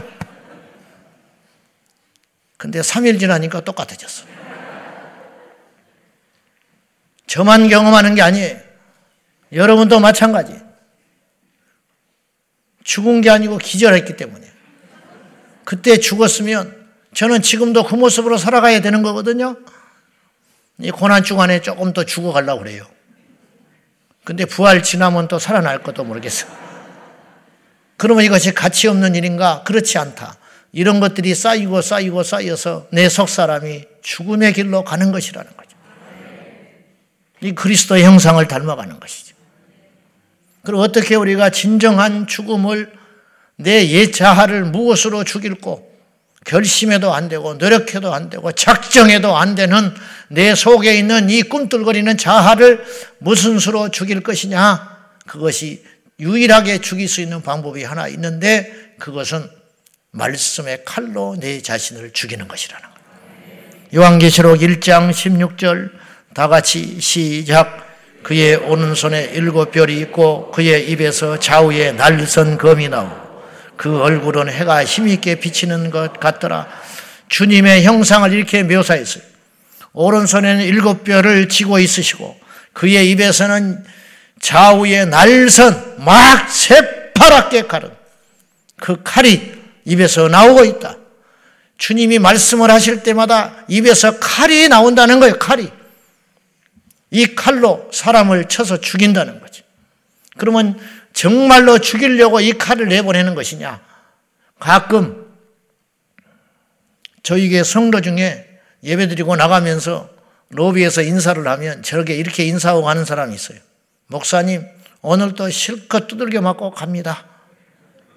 근데 2.56 2.80
3일 2.80 3.20
지나니까 3.20 3.60
똑같아졌어. 3.60 4.26
저만 7.26 7.68
경험하는 7.68 8.14
게 8.16 8.22
아니에요. 8.22 8.58
여러분도 9.52 10.00
마찬가지. 10.00 10.60
죽은 12.82 13.20
게 13.20 13.30
아니고 13.30 13.58
기절했기 13.58 14.16
때문에. 14.16 14.50
그때 15.64 15.98
죽었으면 15.98 16.88
저는 17.14 17.42
지금도 17.42 17.84
그 17.84 17.94
모습으로 17.94 18.38
살아가야 18.38 18.80
되는 18.80 19.02
거거든요. 19.02 19.56
이 20.78 20.90
고난 20.90 21.22
주간에 21.22 21.60
조금 21.60 21.92
더 21.92 22.04
죽어가려고 22.04 22.62
그래요. 22.64 22.93
근데 24.24 24.44
부활 24.46 24.82
지나면 24.82 25.28
또 25.28 25.38
살아날 25.38 25.82
것도 25.82 26.04
모르겠어. 26.04 26.46
그러면 27.96 28.24
이것이 28.24 28.52
가치 28.54 28.88
없는 28.88 29.14
일인가? 29.14 29.62
그렇지 29.64 29.98
않다. 29.98 30.36
이런 30.72 30.98
것들이 30.98 31.34
쌓이고 31.34 31.80
쌓이고 31.82 32.22
쌓여서 32.22 32.88
내 32.90 33.08
속 33.08 33.28
사람이 33.28 33.84
죽음의 34.02 34.54
길로 34.54 34.82
가는 34.82 35.12
것이라는 35.12 35.50
거죠. 35.56 35.70
이 37.42 37.52
그리스도의 37.52 38.02
형상을 38.04 38.46
닮아가는 38.48 38.98
것이죠. 38.98 39.34
그리고 40.62 40.80
어떻게 40.80 41.14
우리가 41.14 41.50
진정한 41.50 42.26
죽음을 42.26 42.92
내 43.56 43.88
옛자아를 43.88 44.64
무엇으로 44.64 45.22
죽일고 45.24 45.93
결심해도 46.44 47.14
안 47.14 47.28
되고 47.28 47.54
노력해도 47.54 48.12
안 48.12 48.28
되고 48.30 48.52
작정해도 48.52 49.36
안 49.36 49.54
되는 49.54 49.94
내 50.28 50.54
속에 50.54 50.94
있는 50.96 51.30
이 51.30 51.42
꿈틀거리는 51.42 52.16
자아를 52.16 52.84
무슨 53.18 53.58
수로 53.58 53.90
죽일 53.90 54.22
것이냐? 54.22 54.94
그것이 55.26 55.82
유일하게 56.20 56.78
죽일 56.78 57.08
수 57.08 57.20
있는 57.20 57.42
방법이 57.42 57.82
하나 57.82 58.08
있는데 58.08 58.72
그것은 58.98 59.48
말씀의 60.10 60.84
칼로 60.84 61.36
내 61.38 61.60
자신을 61.60 62.12
죽이는 62.12 62.46
것이라는. 62.46 62.88
요한계시록 63.94 64.58
1장 64.58 65.10
16절 65.10 65.90
다 66.34 66.48
같이 66.48 67.00
시작 67.00 67.84
그의 68.22 68.56
오른손에 68.56 69.30
일곱 69.34 69.70
별이 69.70 69.98
있고 70.00 70.50
그의 70.50 70.90
입에서 70.90 71.38
좌우에 71.38 71.92
날선 71.92 72.58
검이 72.58 72.88
나오고 72.88 73.23
그 73.76 74.00
얼굴은 74.00 74.50
해가 74.50 74.84
힘있게 74.84 75.40
비치는 75.40 75.90
것 75.90 76.20
같더라. 76.20 76.68
주님의 77.28 77.84
형상을 77.84 78.32
이렇게 78.32 78.62
묘사했어요. 78.62 79.22
오른손에는 79.92 80.64
일곱 80.64 81.04
뼈를 81.04 81.48
쥐고 81.48 81.78
있으시고 81.78 82.38
그의 82.72 83.10
입에서는 83.10 83.84
좌우에 84.40 85.04
날선 85.06 86.04
막 86.04 86.50
새파랗게 86.50 87.62
칼은 87.62 87.90
그 88.76 89.02
칼이 89.02 89.54
입에서 89.84 90.28
나오고 90.28 90.64
있다. 90.64 90.96
주님이 91.78 92.18
말씀을 92.18 92.70
하실 92.70 93.02
때마다 93.02 93.64
입에서 93.68 94.18
칼이 94.18 94.68
나온다는 94.68 95.20
거예요. 95.20 95.38
칼이. 95.38 95.70
이 97.10 97.34
칼로 97.34 97.88
사람을 97.92 98.46
쳐서 98.46 98.80
죽인다는 98.80 99.40
거지. 99.40 99.62
그러면 100.36 100.78
정말로 101.14 101.78
죽이려고 101.78 102.40
이 102.40 102.52
칼을 102.52 102.88
내보내는 102.88 103.34
것이냐? 103.34 103.80
가끔 104.58 105.32
저에게 107.22 107.62
성도 107.62 108.00
중에 108.02 108.60
예배드리고 108.82 109.36
나가면서 109.36 110.10
로비에서 110.50 111.02
인사를 111.02 111.46
하면 111.46 111.82
저렇게 111.82 112.14
이렇게 112.16 112.44
인사하고 112.44 112.82
가는 112.82 113.04
사람이 113.04 113.34
있어요. 113.34 113.58
목사님, 114.08 114.66
오늘도 115.00 115.48
실컷 115.50 116.06
두들겨 116.06 116.42
맞고 116.42 116.72
갑니다. 116.72 117.24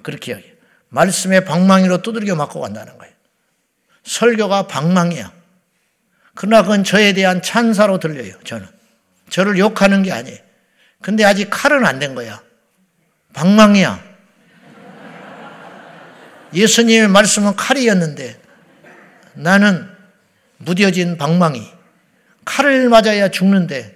그렇게 0.02 0.34
이야기해요. 0.34 0.54
말씀의 0.90 1.46
방망이로 1.46 2.02
두들겨 2.02 2.36
맞고 2.36 2.60
간다는 2.60 2.98
거예요. 2.98 3.14
설교가 4.04 4.68
방망이야. 4.68 5.32
그러나 6.34 6.62
그건 6.64 6.84
저에 6.84 7.14
대한 7.14 7.42
찬사로 7.42 8.00
들려요, 8.00 8.34
저는. 8.44 8.68
저를 9.30 9.58
욕하는 9.58 10.04
게 10.04 10.12
아니에요. 10.12 10.38
근데 11.02 11.24
아직 11.24 11.50
칼은 11.52 11.86
안 11.86 12.00
된 12.00 12.16
거야. 12.16 12.42
방망이야. 13.38 14.04
예수님의 16.56 17.08
말씀은 17.10 17.56
칼이었는데 17.56 18.40
나는 19.36 19.88
무뎌진 20.58 21.18
방망이. 21.18 21.62
칼을 22.46 22.90
맞아야 22.90 23.30
죽는데 23.30 23.96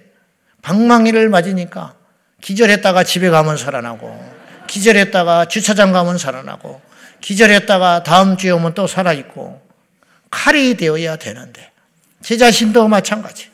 방망이를 0.62 1.28
맞으니까 1.28 1.96
기절했다가 2.40 3.02
집에 3.02 3.30
가면 3.30 3.56
살아나고 3.56 4.32
기절했다가 4.68 5.46
주차장 5.46 5.90
가면 5.90 6.18
살아나고 6.18 6.80
기절했다가 7.20 8.04
다음 8.04 8.36
주에 8.36 8.50
오면 8.50 8.74
또 8.74 8.86
살아있고 8.86 9.60
칼이 10.30 10.76
되어야 10.76 11.16
되는데 11.16 11.72
제 12.22 12.36
자신도 12.36 12.86
마찬가지. 12.86 13.50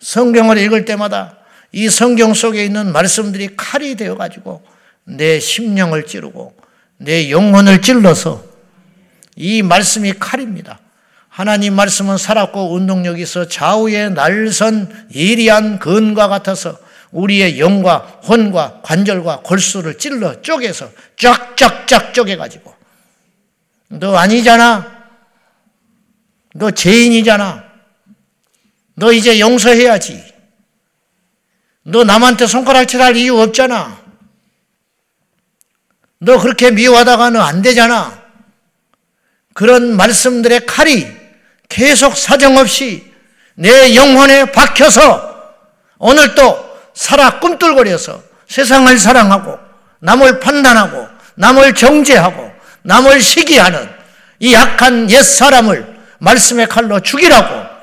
성경을 0.00 0.56
읽을 0.56 0.86
때마다 0.86 1.36
이 1.76 1.90
성경 1.90 2.32
속에 2.32 2.64
있는 2.64 2.90
말씀들이 2.90 3.50
칼이 3.54 3.96
되어 3.96 4.16
가지고 4.16 4.62
내 5.04 5.38
심령을 5.38 6.06
찌르고 6.06 6.56
내 6.96 7.30
영혼을 7.30 7.82
찔러서 7.82 8.42
이 9.36 9.60
말씀이 9.60 10.14
칼입니다. 10.14 10.80
하나님 11.28 11.74
말씀은 11.74 12.16
살았고 12.16 12.72
운동력이 12.72 13.20
있어 13.20 13.46
좌우에 13.46 14.08
날선 14.08 15.08
예리한 15.14 15.78
근과 15.78 16.28
같아서 16.28 16.78
우리의 17.10 17.60
영과 17.60 17.98
혼과 18.26 18.80
관절과 18.82 19.40
골수를 19.42 19.98
찔러 19.98 20.40
쪼개서 20.40 20.90
쫙쫙쫙 21.18 22.14
쪼개가지고 22.14 22.74
너 23.88 24.16
아니잖아. 24.16 24.96
너 26.54 26.70
죄인이잖아. 26.70 27.64
너 28.94 29.12
이제 29.12 29.38
용서해야지. 29.38 30.35
너 31.88 32.02
남한테 32.02 32.46
손가락질 32.46 33.00
할 33.00 33.16
이유 33.16 33.38
없잖아. 33.38 33.96
너 36.18 36.38
그렇게 36.38 36.72
미워하다가 36.72 37.30
너안 37.30 37.62
되잖아. 37.62 38.20
그런 39.54 39.96
말씀들의 39.96 40.66
칼이 40.66 41.06
계속 41.68 42.16
사정없이 42.16 43.12
내 43.54 43.94
영혼에 43.94 44.50
박혀서 44.50 45.36
오늘도 45.98 46.78
살아 46.94 47.38
꿈틀거려서 47.38 48.20
세상을 48.48 48.98
사랑하고 48.98 49.56
남을 50.00 50.40
판단하고 50.40 51.06
남을 51.36 51.74
정죄하고 51.74 52.52
남을 52.82 53.20
시기하는 53.20 53.88
이 54.40 54.54
약한 54.54 55.08
옛사람을 55.08 55.96
말씀의 56.18 56.68
칼로 56.68 56.98
죽이라고 56.98 57.76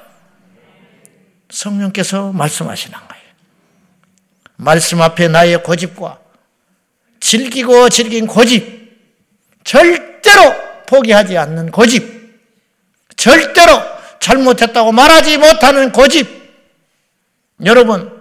성령께서 1.50 2.32
말씀하시는 2.34 2.98
거예요. 2.98 3.23
말씀 4.64 5.02
앞에 5.02 5.28
나의 5.28 5.62
고집과 5.62 6.20
즐기고 7.20 7.90
즐긴 7.90 8.28
고집, 8.28 8.92
절대로 9.64 10.54
포기하지 10.88 11.38
않는 11.38 11.72
고집, 11.72 12.42
절대로 13.16 13.82
잘못했다고 14.20 14.92
말하지 14.92 15.38
못하는 15.38 15.92
고집. 15.92 16.44
여러분, 17.66 18.12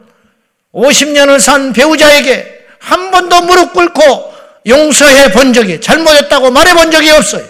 50년을 0.72 1.40
산 1.40 1.72
배우자에게 1.72 2.66
한 2.78 3.10
번도 3.10 3.42
무릎 3.42 3.72
꿇고 3.72 4.34
용서해 4.66 5.32
본 5.32 5.52
적이, 5.52 5.80
잘못했다고 5.80 6.50
말해 6.50 6.74
본 6.74 6.90
적이 6.90 7.10
없어요. 7.10 7.44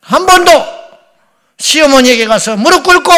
한 0.00 0.26
번도 0.26 0.50
시어머니에게 1.58 2.26
가서 2.26 2.56
무릎 2.56 2.82
꿇고 2.82 3.12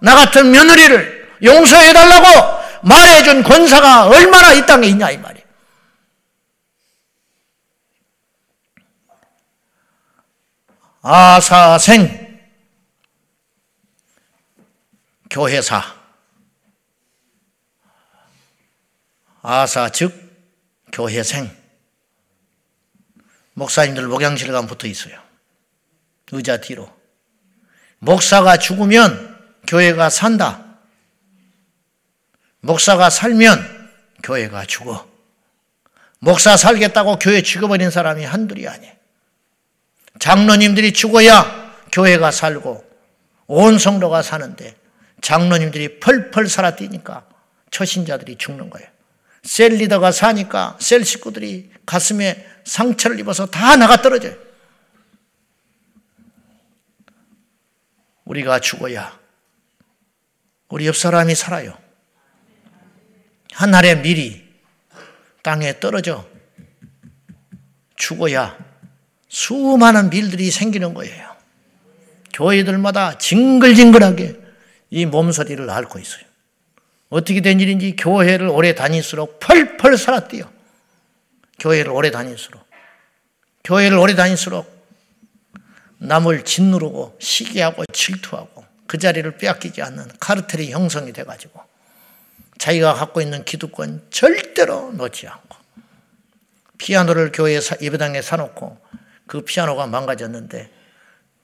나 0.00 0.14
같은 0.14 0.50
며느리를 0.50 1.38
용서해 1.42 1.92
달라고 1.92 2.61
말해준 2.82 3.42
권사가 3.42 4.06
얼마나 4.06 4.52
이 4.52 4.66
땅에 4.66 4.88
있냐 4.88 5.10
이 5.10 5.18
말이에요. 5.18 5.46
아사생 11.04 12.40
교회사 15.30 15.82
아사 19.42 19.88
즉 19.88 20.12
교회생 20.92 21.50
목사님들 23.54 24.06
목양실 24.06 24.52
가면 24.52 24.66
붙어 24.66 24.86
있어요. 24.86 25.20
의자 26.30 26.58
뒤로. 26.58 26.90
목사가 27.98 28.56
죽으면 28.56 29.58
교회가 29.66 30.08
산다. 30.08 30.61
목사가 32.62 33.10
살면 33.10 33.90
교회가 34.22 34.64
죽어. 34.66 35.08
목사 36.20 36.56
살겠다고 36.56 37.18
교회 37.18 37.42
죽어버린 37.42 37.90
사람이 37.90 38.24
한둘이 38.24 38.66
아니에요. 38.68 38.94
장로님들이 40.20 40.92
죽어야 40.92 41.74
교회가 41.90 42.30
살고 42.30 42.84
온 43.48 43.78
성도가 43.78 44.22
사는데 44.22 44.76
장로님들이 45.20 45.98
펄펄 45.98 46.48
살아뛰니까 46.48 47.26
초신자들이 47.70 48.38
죽는 48.38 48.70
거예요. 48.70 48.88
셀 49.42 49.72
리더가 49.72 50.12
사니까 50.12 50.76
셀 50.80 51.04
식구들이 51.04 51.72
가슴에 51.84 52.46
상처를 52.64 53.18
입어서 53.18 53.46
다 53.46 53.74
나가 53.74 54.00
떨어져요. 54.00 54.36
우리가 58.24 58.60
죽어야 58.60 59.18
우리 60.68 60.86
옆 60.86 60.96
사람이 60.96 61.34
살아요. 61.34 61.76
하늘의 63.52 64.00
밀이 64.00 64.42
땅에 65.42 65.78
떨어져 65.80 66.26
죽어야 67.96 68.56
수많은 69.28 70.10
밀들이 70.10 70.50
생기는 70.50 70.94
거예요. 70.94 71.32
교회들마다 72.32 73.18
징글징글하게 73.18 74.40
이 74.90 75.06
몸서리를 75.06 75.68
앓고 75.68 75.98
있어요. 75.98 76.24
어떻게 77.08 77.40
된 77.40 77.60
일인지 77.60 77.94
교회를 77.96 78.48
오래 78.48 78.74
다닐수록 78.74 79.38
펄펄 79.40 79.98
살았대요. 79.98 80.50
교회를 81.58 81.92
오래 81.92 82.10
다닐수록. 82.10 82.66
교회를 83.64 83.98
오래 83.98 84.14
다닐수록 84.14 84.70
남을 85.98 86.44
짓누르고 86.44 87.16
시기하고 87.20 87.84
질투하고 87.92 88.64
그 88.86 88.98
자리를 88.98 89.38
빼앗기지 89.38 89.82
않는 89.82 90.08
카르텔이 90.18 90.70
형성이 90.72 91.12
돼가지고 91.12 91.60
자기가 92.58 92.94
갖고 92.94 93.20
있는 93.20 93.44
기득권 93.44 94.06
절대로 94.10 94.92
놓지 94.92 95.26
않고 95.26 95.56
피아노를 96.78 97.32
교회 97.32 97.58
예배당에 97.80 98.22
사놓고 98.22 98.78
그 99.26 99.42
피아노가 99.42 99.86
망가졌는데 99.86 100.70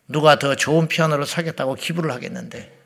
누가 0.08 0.38
더 0.38 0.54
좋은 0.54 0.88
피아노를 0.88 1.26
사겠다고 1.26 1.74
기부를 1.74 2.10
하겠는데 2.12 2.76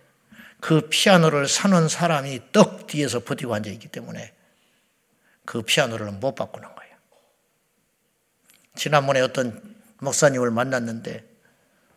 그 0.60 0.88
피아노를 0.88 1.48
사는 1.48 1.88
사람이 1.88 2.52
떡 2.52 2.86
뒤에서 2.86 3.20
버티고 3.20 3.54
앉아 3.54 3.70
있기 3.70 3.88
때문에 3.88 4.32
그 5.44 5.62
피아노를 5.62 6.10
못 6.12 6.34
바꾸는 6.34 6.68
거예요. 6.74 6.96
지난번에 8.76 9.20
어떤 9.20 9.60
목사님을 9.98 10.50
만났는데 10.50 11.24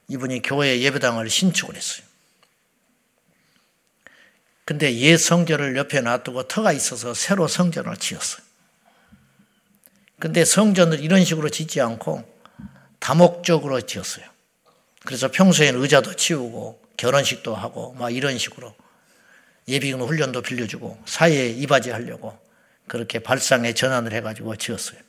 이분이 0.07 0.41
교회 0.41 0.79
예배당을 0.81 1.29
신축을 1.29 1.75
했어요. 1.75 2.05
근데 4.65 4.95
옛 4.97 5.17
성전을 5.17 5.77
옆에 5.77 6.01
놔두고 6.01 6.47
터가 6.47 6.71
있어서 6.73 7.13
새로 7.13 7.47
성전을 7.47 7.97
지었어요. 7.97 8.43
근데 10.19 10.43
성전을 10.43 10.99
이런 11.01 11.23
식으로 11.23 11.49
짓지 11.49 11.81
않고 11.81 12.23
다목적으로 12.99 13.79
지었어요. 13.81 14.25
그래서 15.05 15.29
평소에는 15.29 15.79
의자도 15.79 16.15
치우고 16.15 16.81
결혼식도 16.97 17.53
하고 17.53 17.93
막 17.93 18.09
이런 18.09 18.37
식으로 18.39 18.73
예비군 19.67 20.01
훈련도 20.01 20.41
빌려주고 20.41 20.99
사회에 21.05 21.49
이바지 21.49 21.91
하려고 21.91 22.37
그렇게 22.87 23.19
발상에 23.19 23.73
전환을 23.73 24.13
해가지고 24.13 24.55
지었어요. 24.55 24.99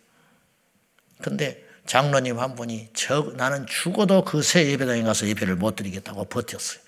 근데 1.22 1.64
장로님 1.86 2.38
한 2.38 2.54
분이 2.56 2.90
저 2.94 3.32
나는 3.36 3.66
죽어도 3.66 4.24
그 4.24 4.42
새 4.42 4.66
예배당에 4.66 5.02
가서 5.02 5.26
예배를 5.28 5.56
못 5.56 5.76
드리겠다고 5.76 6.26
버텼어요. 6.26 6.80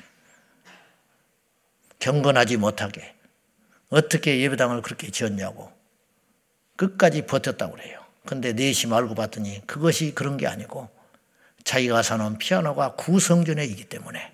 경건하지 1.99 2.57
못하게 2.57 3.15
어떻게 3.91 4.41
예배당을 4.41 4.83
그렇게 4.83 5.11
지었냐고 5.11 5.73
끝까지 6.77 7.23
버텼다고 7.27 7.73
그래요. 7.73 8.05
근데 8.25 8.53
내심 8.53 8.93
알고 8.93 9.15
봤더니 9.15 9.67
그것이 9.67 10.15
그런 10.15 10.37
게 10.37 10.47
아니고 10.47 10.89
자기가 11.65 12.03
사는 12.03 12.39
피아노가 12.39 12.95
구성전에 12.95 13.65
있기 13.65 13.85
때문에 13.85 14.33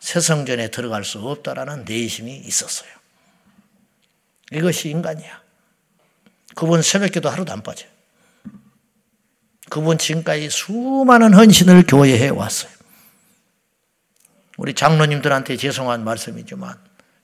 새 0.00 0.20
성전에 0.20 0.70
들어갈 0.70 1.04
수 1.04 1.20
없다라는 1.20 1.84
내심이 1.84 2.36
있었어요. 2.36 2.90
이것이 4.52 4.90
인간이야. 4.90 5.42
그분 6.54 6.82
새벽기도 6.82 7.28
하루도 7.28 7.52
안 7.52 7.62
빠져요. 7.62 7.88
그분 9.68 9.98
지금까지 9.98 10.50
수많은 10.50 11.34
헌신을 11.34 11.84
교회에 11.86 12.18
해왔어요. 12.18 12.75
우리 14.56 14.74
장로님들한테 14.74 15.56
죄송한 15.56 16.04
말씀이지만 16.04 16.78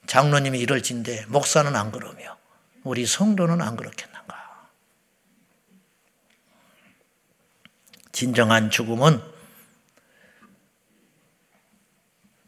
장로님이 0.06 0.58
이럴진데 0.60 1.26
목사는 1.26 1.74
안 1.74 1.90
그러며 1.90 2.36
우리 2.84 3.06
성도는 3.06 3.60
안 3.62 3.76
그렇겠는가. 3.76 4.68
진정한 8.12 8.70
죽음은 8.70 9.22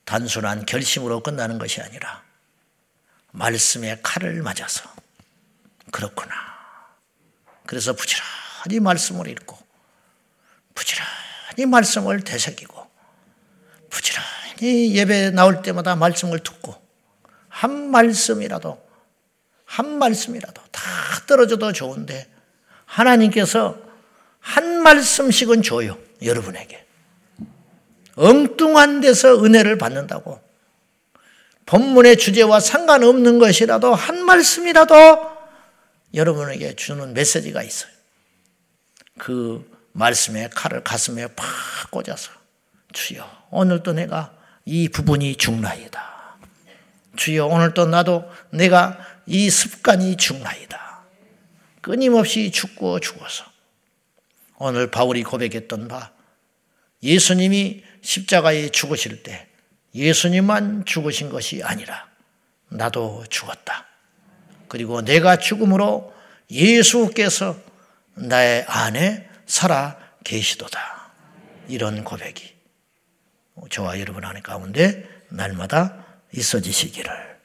단순한 0.04 0.66
결심으로 0.66 1.22
끝나는 1.22 1.58
것이 1.58 1.80
아니라 1.80 2.22
말씀의 3.32 4.00
칼을 4.02 4.42
맞아서 4.42 4.92
그렇구나. 5.90 6.34
그래서 7.66 7.94
부지런히 7.94 8.80
말씀을 8.80 9.28
읽고 9.28 9.58
부지런히 10.74 11.66
말씀을 11.66 12.22
되새기고 12.22 12.90
부지런히 13.88 14.33
예배 14.62 15.30
나올 15.30 15.62
때마다 15.62 15.96
말씀을 15.96 16.40
듣고 16.40 16.74
한 17.48 17.90
말씀이라도 17.90 18.82
한 19.64 19.98
말씀이라도 19.98 20.62
다 20.70 20.82
떨어져도 21.26 21.72
좋은데 21.72 22.28
하나님께서 22.84 23.78
한 24.40 24.82
말씀씩은 24.82 25.62
줘요. 25.62 25.98
여러분에게. 26.22 26.84
엉뚱한 28.16 29.00
데서 29.00 29.42
은혜를 29.42 29.78
받는다고. 29.78 30.40
본문의 31.66 32.18
주제와 32.18 32.60
상관없는 32.60 33.38
것이라도 33.38 33.94
한 33.94 34.24
말씀이라도 34.24 34.94
여러분에게 36.12 36.76
주는 36.76 37.14
메시지가 37.14 37.62
있어요. 37.62 37.90
그 39.18 39.68
말씀의 39.92 40.50
칼을 40.50 40.84
가슴에 40.84 41.26
팍 41.34 41.46
꽂아서 41.90 42.30
주여 42.92 43.28
오늘도 43.50 43.94
내가 43.94 44.34
이 44.64 44.88
부분이 44.88 45.36
중나이다. 45.36 46.38
주여 47.16 47.46
오늘도 47.46 47.86
나도 47.86 48.30
내가 48.50 48.98
이 49.26 49.50
습관이 49.50 50.16
중나이다. 50.16 51.04
끊임없이 51.80 52.50
죽고 52.50 53.00
죽어서 53.00 53.44
오늘 54.56 54.90
바울이 54.90 55.22
고백했던 55.22 55.88
바 55.88 56.12
예수님이 57.02 57.84
십자가에 58.00 58.70
죽으실 58.70 59.22
때 59.22 59.46
예수님만 59.94 60.84
죽으신 60.86 61.28
것이 61.28 61.62
아니라 61.62 62.08
나도 62.68 63.24
죽었다. 63.28 63.86
그리고 64.68 65.02
내가 65.02 65.36
죽음으로 65.36 66.12
예수께서 66.50 67.56
나의 68.14 68.64
안에 68.66 69.28
살아 69.46 69.98
계시도다. 70.24 71.10
이런 71.68 72.02
고백이 72.04 72.53
저와 73.70 73.98
여러분 74.00 74.24
안에 74.24 74.40
가운데 74.40 75.08
날마다 75.28 76.04
있어지시기를 76.32 77.38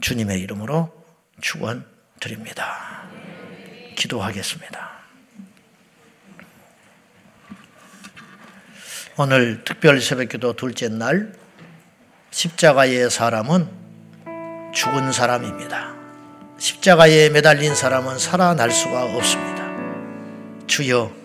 주님의 0.00 0.40
이름으로 0.40 0.92
축원드립니다. 1.40 3.08
기도하겠습니다. 3.96 4.88
오늘 9.16 9.64
특별 9.64 10.00
새벽기도 10.00 10.54
둘째 10.54 10.88
날 10.88 11.34
십자가의 12.30 13.10
사람은 13.10 13.68
죽은 14.72 15.10
사람입니다. 15.10 15.96
십자가에 16.58 17.30
매달린 17.30 17.74
사람은 17.74 18.18
살아날 18.18 18.70
수가 18.70 19.04
없습니다. 19.16 19.66
주여 20.68 21.17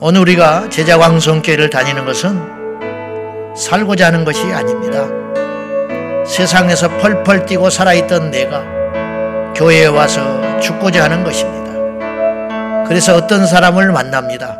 오늘 0.00 0.20
우리가 0.20 0.68
제자광성교회를 0.70 1.70
다니는 1.70 2.04
것은 2.04 2.40
살고자 3.56 4.06
하는 4.06 4.24
것이 4.24 4.44
아닙니다. 4.44 5.04
세상에서 6.24 6.88
펄펄 6.98 7.46
뛰고 7.46 7.68
살아있던 7.68 8.30
내가 8.30 8.62
교회에 9.56 9.86
와서 9.86 10.60
죽고자 10.60 11.02
하는 11.02 11.24
것입니다. 11.24 12.84
그래서 12.86 13.16
어떤 13.16 13.44
사람을 13.44 13.90
만납니다. 13.90 14.56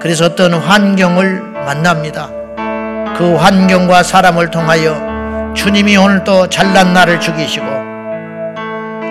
그래서 0.00 0.24
어떤 0.24 0.54
환경을 0.54 1.42
만납니다. 1.42 2.30
그 3.18 3.36
환경과 3.38 4.02
사람을 4.02 4.50
통하여 4.50 5.52
주님이 5.54 5.98
오늘 5.98 6.24
또 6.24 6.48
잘난 6.48 6.94
나를 6.94 7.20
죽이시고 7.20 7.66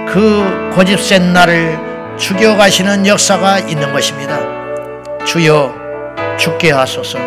그 0.10 0.72
고집센 0.74 1.32
나를 1.32 1.78
죽여가시는 2.18 3.06
역사가 3.06 3.60
있는 3.60 3.94
것입니다. 3.94 4.61
주여 5.26 5.74
죽게 6.38 6.72
하소서. 6.72 7.20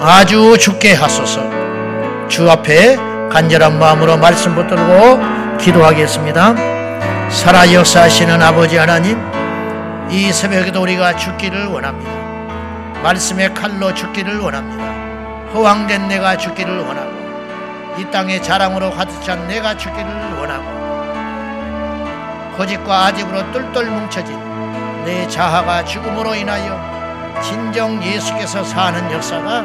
아주 0.00 0.56
죽게 0.58 0.94
하소서. 0.94 1.42
주 2.28 2.50
앞에 2.50 2.96
간절한 3.30 3.78
마음으로 3.78 4.16
말씀 4.16 4.54
붙들고 4.54 5.58
기도하겠습니다. 5.58 6.54
살아 7.30 7.72
역사하시는 7.72 8.42
아버지 8.42 8.76
하나님 8.76 9.18
이 10.10 10.32
새벽에도 10.32 10.82
우리가 10.82 11.16
죽기를 11.16 11.66
원합니다. 11.66 12.10
말씀의 13.02 13.54
칼로 13.54 13.94
죽기를 13.94 14.40
원합니다. 14.40 14.84
허황된 15.52 16.08
내가 16.08 16.36
죽기를 16.36 16.78
원하고 16.78 17.10
이 17.98 18.04
땅의 18.10 18.42
자랑으로 18.42 18.90
가득 18.90 19.22
찬 19.22 19.46
내가 19.46 19.76
죽기를 19.76 20.10
원하고 20.38 20.80
고집과 22.56 23.06
아집으로 23.06 23.52
똘똘 23.52 23.86
뭉쳐진 23.86 25.04
내 25.04 25.26
자아가 25.28 25.84
죽음으로 25.84 26.34
인하여 26.34 26.99
진정 27.42 28.02
예수께서 28.02 28.62
사는 28.64 29.10
역사가 29.10 29.64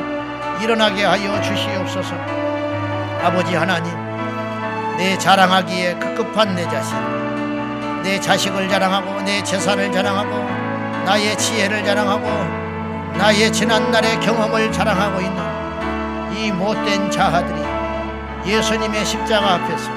일어나게 0.61 1.03
하여 1.03 1.41
주시옵소서. 1.41 2.15
아버지 3.23 3.55
하나님, 3.55 3.93
내 4.97 5.17
자랑하기에 5.17 5.95
급급한 5.95 6.55
내 6.55 6.63
자신, 6.69 6.95
내 8.03 8.19
자식을 8.19 8.69
자랑하고 8.69 9.21
내 9.21 9.43
재산을 9.43 9.91
자랑하고 9.91 10.29
나의 11.05 11.37
지혜를 11.37 11.83
자랑하고 11.83 12.27
나의 13.17 13.51
지난날의 13.51 14.19
경험을 14.19 14.71
자랑하고 14.71 15.21
있는 15.21 16.35
이 16.37 16.51
못된 16.51 17.09
자아들이 17.11 17.61
예수님의 18.45 19.05
십자가 19.05 19.55
앞에서 19.55 19.89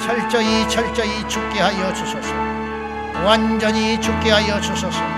철저히 0.00 0.68
철저히 0.68 1.26
죽게 1.28 1.60
하여 1.60 1.92
주소서. 1.92 2.32
완전히 3.24 4.00
죽게 4.00 4.30
하여 4.30 4.60
주소서. 4.60 5.17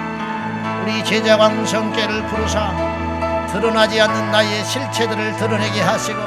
우리 0.83 1.05
제자 1.05 1.37
왕 1.37 1.65
성께를 1.65 2.27
부르사 2.27 3.47
드러나지 3.53 4.01
않는 4.01 4.31
나의 4.31 4.65
실체들을 4.65 5.37
드러내게 5.37 5.81
하시고 5.83 6.19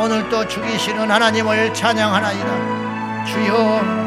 오늘 0.00 0.28
또 0.28 0.46
죽이시는 0.46 1.10
하나님을 1.10 1.72
찬양하나이다. 1.74 3.24
주여 3.24 4.04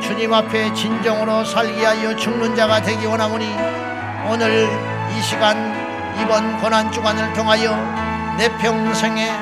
주님 0.00 0.32
앞에 0.32 0.72
진정으로 0.74 1.44
살게 1.44 1.84
하여 1.84 2.14
죽는 2.14 2.54
자가 2.54 2.82
되기 2.82 3.06
원하오니 3.06 3.46
오늘 4.28 4.68
이 5.16 5.22
시간 5.22 5.56
이번 6.20 6.58
고난 6.58 6.90
주간을 6.92 7.32
통하여 7.32 7.76
내 8.36 8.48
평생에 8.58 9.32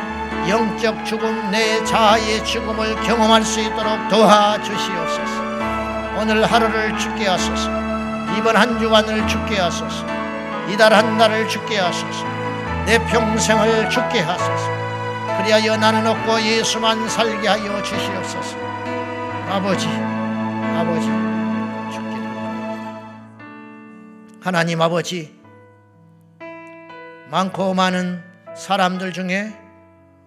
영적 0.49 1.05
죽음 1.05 1.51
내 1.51 1.83
자아의 1.85 2.45
죽음을 2.45 2.95
경험할 3.03 3.42
수 3.42 3.61
있도록 3.61 4.09
도와주시옵소서 4.09 5.42
오늘 6.18 6.45
하루를 6.45 6.97
죽게 6.99 7.27
하소서 7.27 7.71
이번 8.38 8.57
한 8.57 8.79
주간을 8.79 9.27
죽게 9.27 9.59
하소서. 9.59 10.07
이달 10.71 10.92
한 10.92 11.18
달을 11.18 11.49
죽게 11.49 11.79
하소서. 11.79 12.25
내 12.87 12.99
평생을 12.99 13.90
죽게 13.90 14.21
하소서. 14.21 14.83
그리하여 15.38 15.77
나는 15.77 16.07
없고 16.07 16.40
예수만 16.40 17.09
살게 17.09 17.49
하여 17.49 17.83
주시옵소서. 17.83 18.57
아버지 19.49 19.88
아버지 19.88 21.07
죽기를 21.92 22.25
원합니다. 22.25 23.01
하나님 24.40 24.81
아버지 24.81 25.35
많고 27.31 27.75
많은 27.75 28.23
사람들 28.57 29.12
중에 29.12 29.53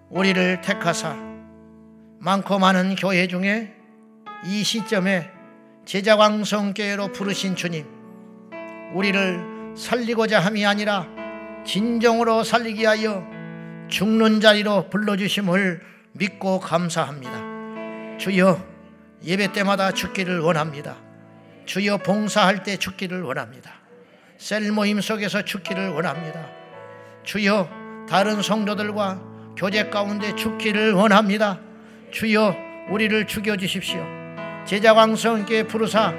우리를 0.09 0.61
택하사 0.61 1.15
많고 2.19 2.59
많은 2.59 2.95
교회 2.95 3.27
중에 3.27 3.73
이 4.43 4.63
시점에 4.63 5.31
제자광성교회로 5.85 7.11
부르신 7.11 7.55
주님 7.55 7.94
우리를 8.95 9.75
살리고자 9.75 10.39
함이 10.39 10.65
아니라 10.65 11.05
진정으로 11.65 12.43
살리기 12.43 12.85
하여 12.85 13.27
죽는 13.89 14.39
자리로 14.39 14.89
불러주심을 14.89 15.81
믿고 16.13 16.61
감사합니다. 16.61 18.17
주여 18.17 18.63
예배 19.23 19.51
때마다 19.51 19.91
죽기를 19.91 20.39
원합니다. 20.39 20.95
주여 21.65 21.97
봉사할 21.97 22.63
때 22.63 22.77
죽기를 22.77 23.21
원합니다. 23.23 23.73
셀 24.37 24.71
모임 24.71 25.01
속에서 25.01 25.41
죽기를 25.41 25.89
원합니다. 25.89 26.47
주여 27.23 27.69
다른 28.07 28.41
성도들과 28.41 29.19
교제 29.57 29.89
가운데 29.89 30.35
죽기를 30.35 30.93
원합니다. 30.93 31.59
주여 32.11 32.55
우리를 32.89 33.27
죽여 33.27 33.57
주십시오. 33.57 34.05
제자광성께 34.65 35.63
부르사 35.63 36.13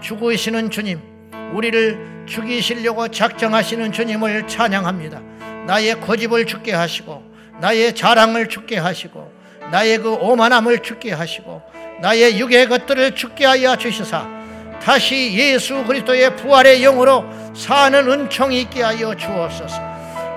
죽으시는 0.00 0.70
주님, 0.70 1.15
우리를 1.52 2.24
죽이시려고 2.26 3.08
작정하시는 3.08 3.92
주님을 3.92 4.48
찬양합니다. 4.48 5.20
나의 5.66 5.94
고집을 5.96 6.46
죽게 6.46 6.72
하시고, 6.72 7.22
나의 7.60 7.94
자랑을 7.94 8.48
죽게 8.48 8.78
하시고, 8.78 9.32
나의 9.70 9.98
그 9.98 10.12
오만함을 10.14 10.80
죽게 10.80 11.12
하시고, 11.12 11.62
나의 12.00 12.38
육의 12.38 12.68
것들을 12.68 13.14
죽게 13.14 13.44
하여 13.46 13.76
주시사, 13.76 14.26
다시 14.82 15.32
예수 15.34 15.84
그리스도의 15.84 16.36
부활의 16.36 16.80
영으로 16.80 17.24
사는 17.54 18.10
은총이 18.10 18.60
있게 18.62 18.82
하여 18.82 19.14
주옵소서. 19.14 19.80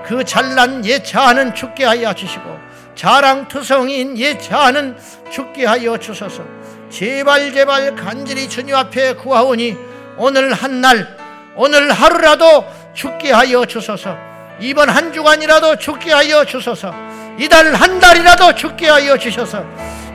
그 0.06 0.24
잘난 0.24 0.84
옛 0.86 1.04
자아는 1.04 1.54
죽게 1.54 1.84
하여 1.84 2.12
주시고, 2.12 2.58
자랑투성인 2.94 4.18
옛 4.18 4.40
자아는 4.40 4.96
죽게 5.30 5.64
하여 5.66 5.96
주소서. 5.96 6.42
제발 6.90 7.52
제발 7.52 7.94
간절히 7.94 8.48
주님 8.48 8.74
앞에 8.74 9.14
구하오니 9.14 9.89
오늘 10.22 10.52
한 10.52 10.82
날 10.82 11.16
오늘 11.56 11.90
하루라도 11.90 12.66
죽게 12.92 13.32
하여 13.32 13.64
주소서. 13.64 14.16
이번 14.60 14.90
한 14.90 15.14
주간이라도 15.14 15.76
죽게 15.76 16.12
하여 16.12 16.44
주소서. 16.44 16.94
이달 17.38 17.74
한 17.74 17.98
달이라도 17.98 18.54
죽게 18.54 18.86
하여 18.86 19.16
주셔서. 19.16 19.64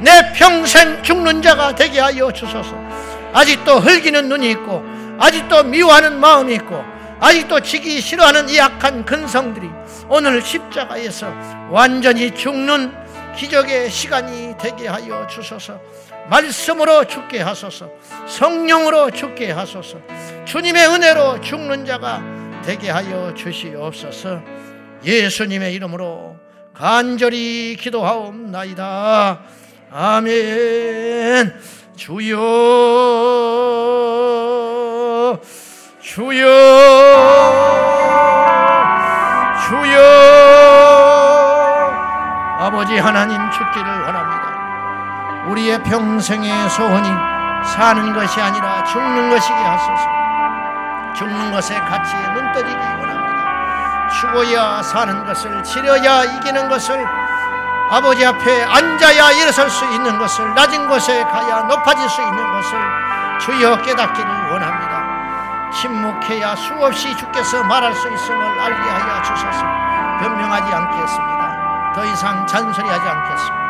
내 0.02 0.32
평생 0.34 1.02
죽는 1.02 1.42
자가 1.42 1.74
되게 1.74 2.00
하여 2.00 2.32
주소서. 2.32 2.76
아직도 3.34 3.80
흘기는 3.80 4.30
눈이 4.30 4.52
있고 4.52 4.84
아직도 5.20 5.64
미워하는 5.64 6.20
마음이 6.20 6.54
있고 6.54 6.84
아직도 7.20 7.62
지기 7.62 8.00
싫어하는 8.00 8.48
이 8.50 8.58
약한 8.60 9.04
근성들이 9.06 9.68
오늘 10.08 10.40
십자가에서 10.42 11.28
완전히 11.72 12.30
죽는 12.30 12.94
기적의 13.36 13.90
시간이 13.90 14.54
되게 14.60 14.88
하여 14.88 15.26
주소서 15.28 15.80
말씀으로 16.30 17.06
죽게 17.06 17.42
하소서. 17.42 17.90
성령으로 18.28 19.12
죽게 19.12 19.52
하소서. 19.52 19.98
주님의 20.46 20.88
은혜로 20.88 21.42
죽는 21.42 21.86
자가 21.86 22.22
되게 22.66 22.90
하여 22.90 23.34
주시옵소서. 23.36 24.42
예수님의 25.04 25.74
이름으로 25.76 26.38
간절히 26.74 27.78
기도하옵나이다. 27.80 29.42
아멘. 29.92 31.54
주여. 31.96 32.36
주여. 36.02 36.46
주여. 39.68 40.02
아버지 42.60 42.98
하나님 42.98 43.38
죽기를 43.52 44.05
우리의 45.48 45.84
평생의 45.84 46.70
소원이 46.70 47.08
사는 47.66 48.14
것이 48.14 48.42
아니라 48.42 48.84
죽는 48.84 49.30
것이게 49.30 49.54
하소서. 49.54 50.16
죽는 51.16 51.52
것의 51.52 51.80
가치에 51.86 52.20
눈 52.34 52.52
떠지기 52.52 52.76
원합니다. 52.76 54.10
죽어야 54.10 54.82
사는 54.82 55.26
것을 55.26 55.64
치려야 55.64 56.24
이기는 56.24 56.68
것을 56.70 57.06
아버지 57.92 58.26
앞에 58.26 58.64
앉아야 58.64 59.32
일어설 59.32 59.70
수 59.70 59.86
있는 59.86 60.18
것을 60.18 60.54
낮은 60.56 60.88
곳에 60.88 61.24
가야 61.24 61.62
높아질 61.62 62.10
수 62.10 62.22
있는 62.22 62.52
것을 62.52 62.80
주여 63.40 63.82
깨닫기를 63.84 64.52
원합니다. 64.52 65.70
침묵해야 65.72 66.56
수없이 66.56 67.16
주께서 67.16 67.64
말할 67.64 67.94
수 67.94 68.12
있음을 68.12 68.60
알게 68.60 68.90
하여 68.90 69.22
주소서. 69.22 69.64
변명하지 70.20 70.74
않겠습니다. 70.74 71.94
더 71.94 72.06
이상 72.06 72.48
잔소리하지 72.48 73.08
않겠습니다. 73.08 73.65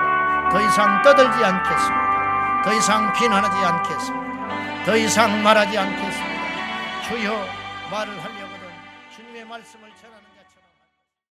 더 0.51 0.61
이상 0.61 1.01
떠들지 1.01 1.43
않겠습니다. 1.43 2.61
더 2.63 2.73
이상 2.73 3.13
비난하지 3.13 3.57
않겠습니다. 3.57 4.85
더 4.85 4.95
이상 4.97 5.43
말하지 5.43 5.77
않겠습니다. 5.77 6.35
주여 7.07 7.45
말을 7.91 8.23
하려거든 8.23 8.67
주님의 9.15 9.45
말씀을 9.45 9.91
전하는 10.01 10.24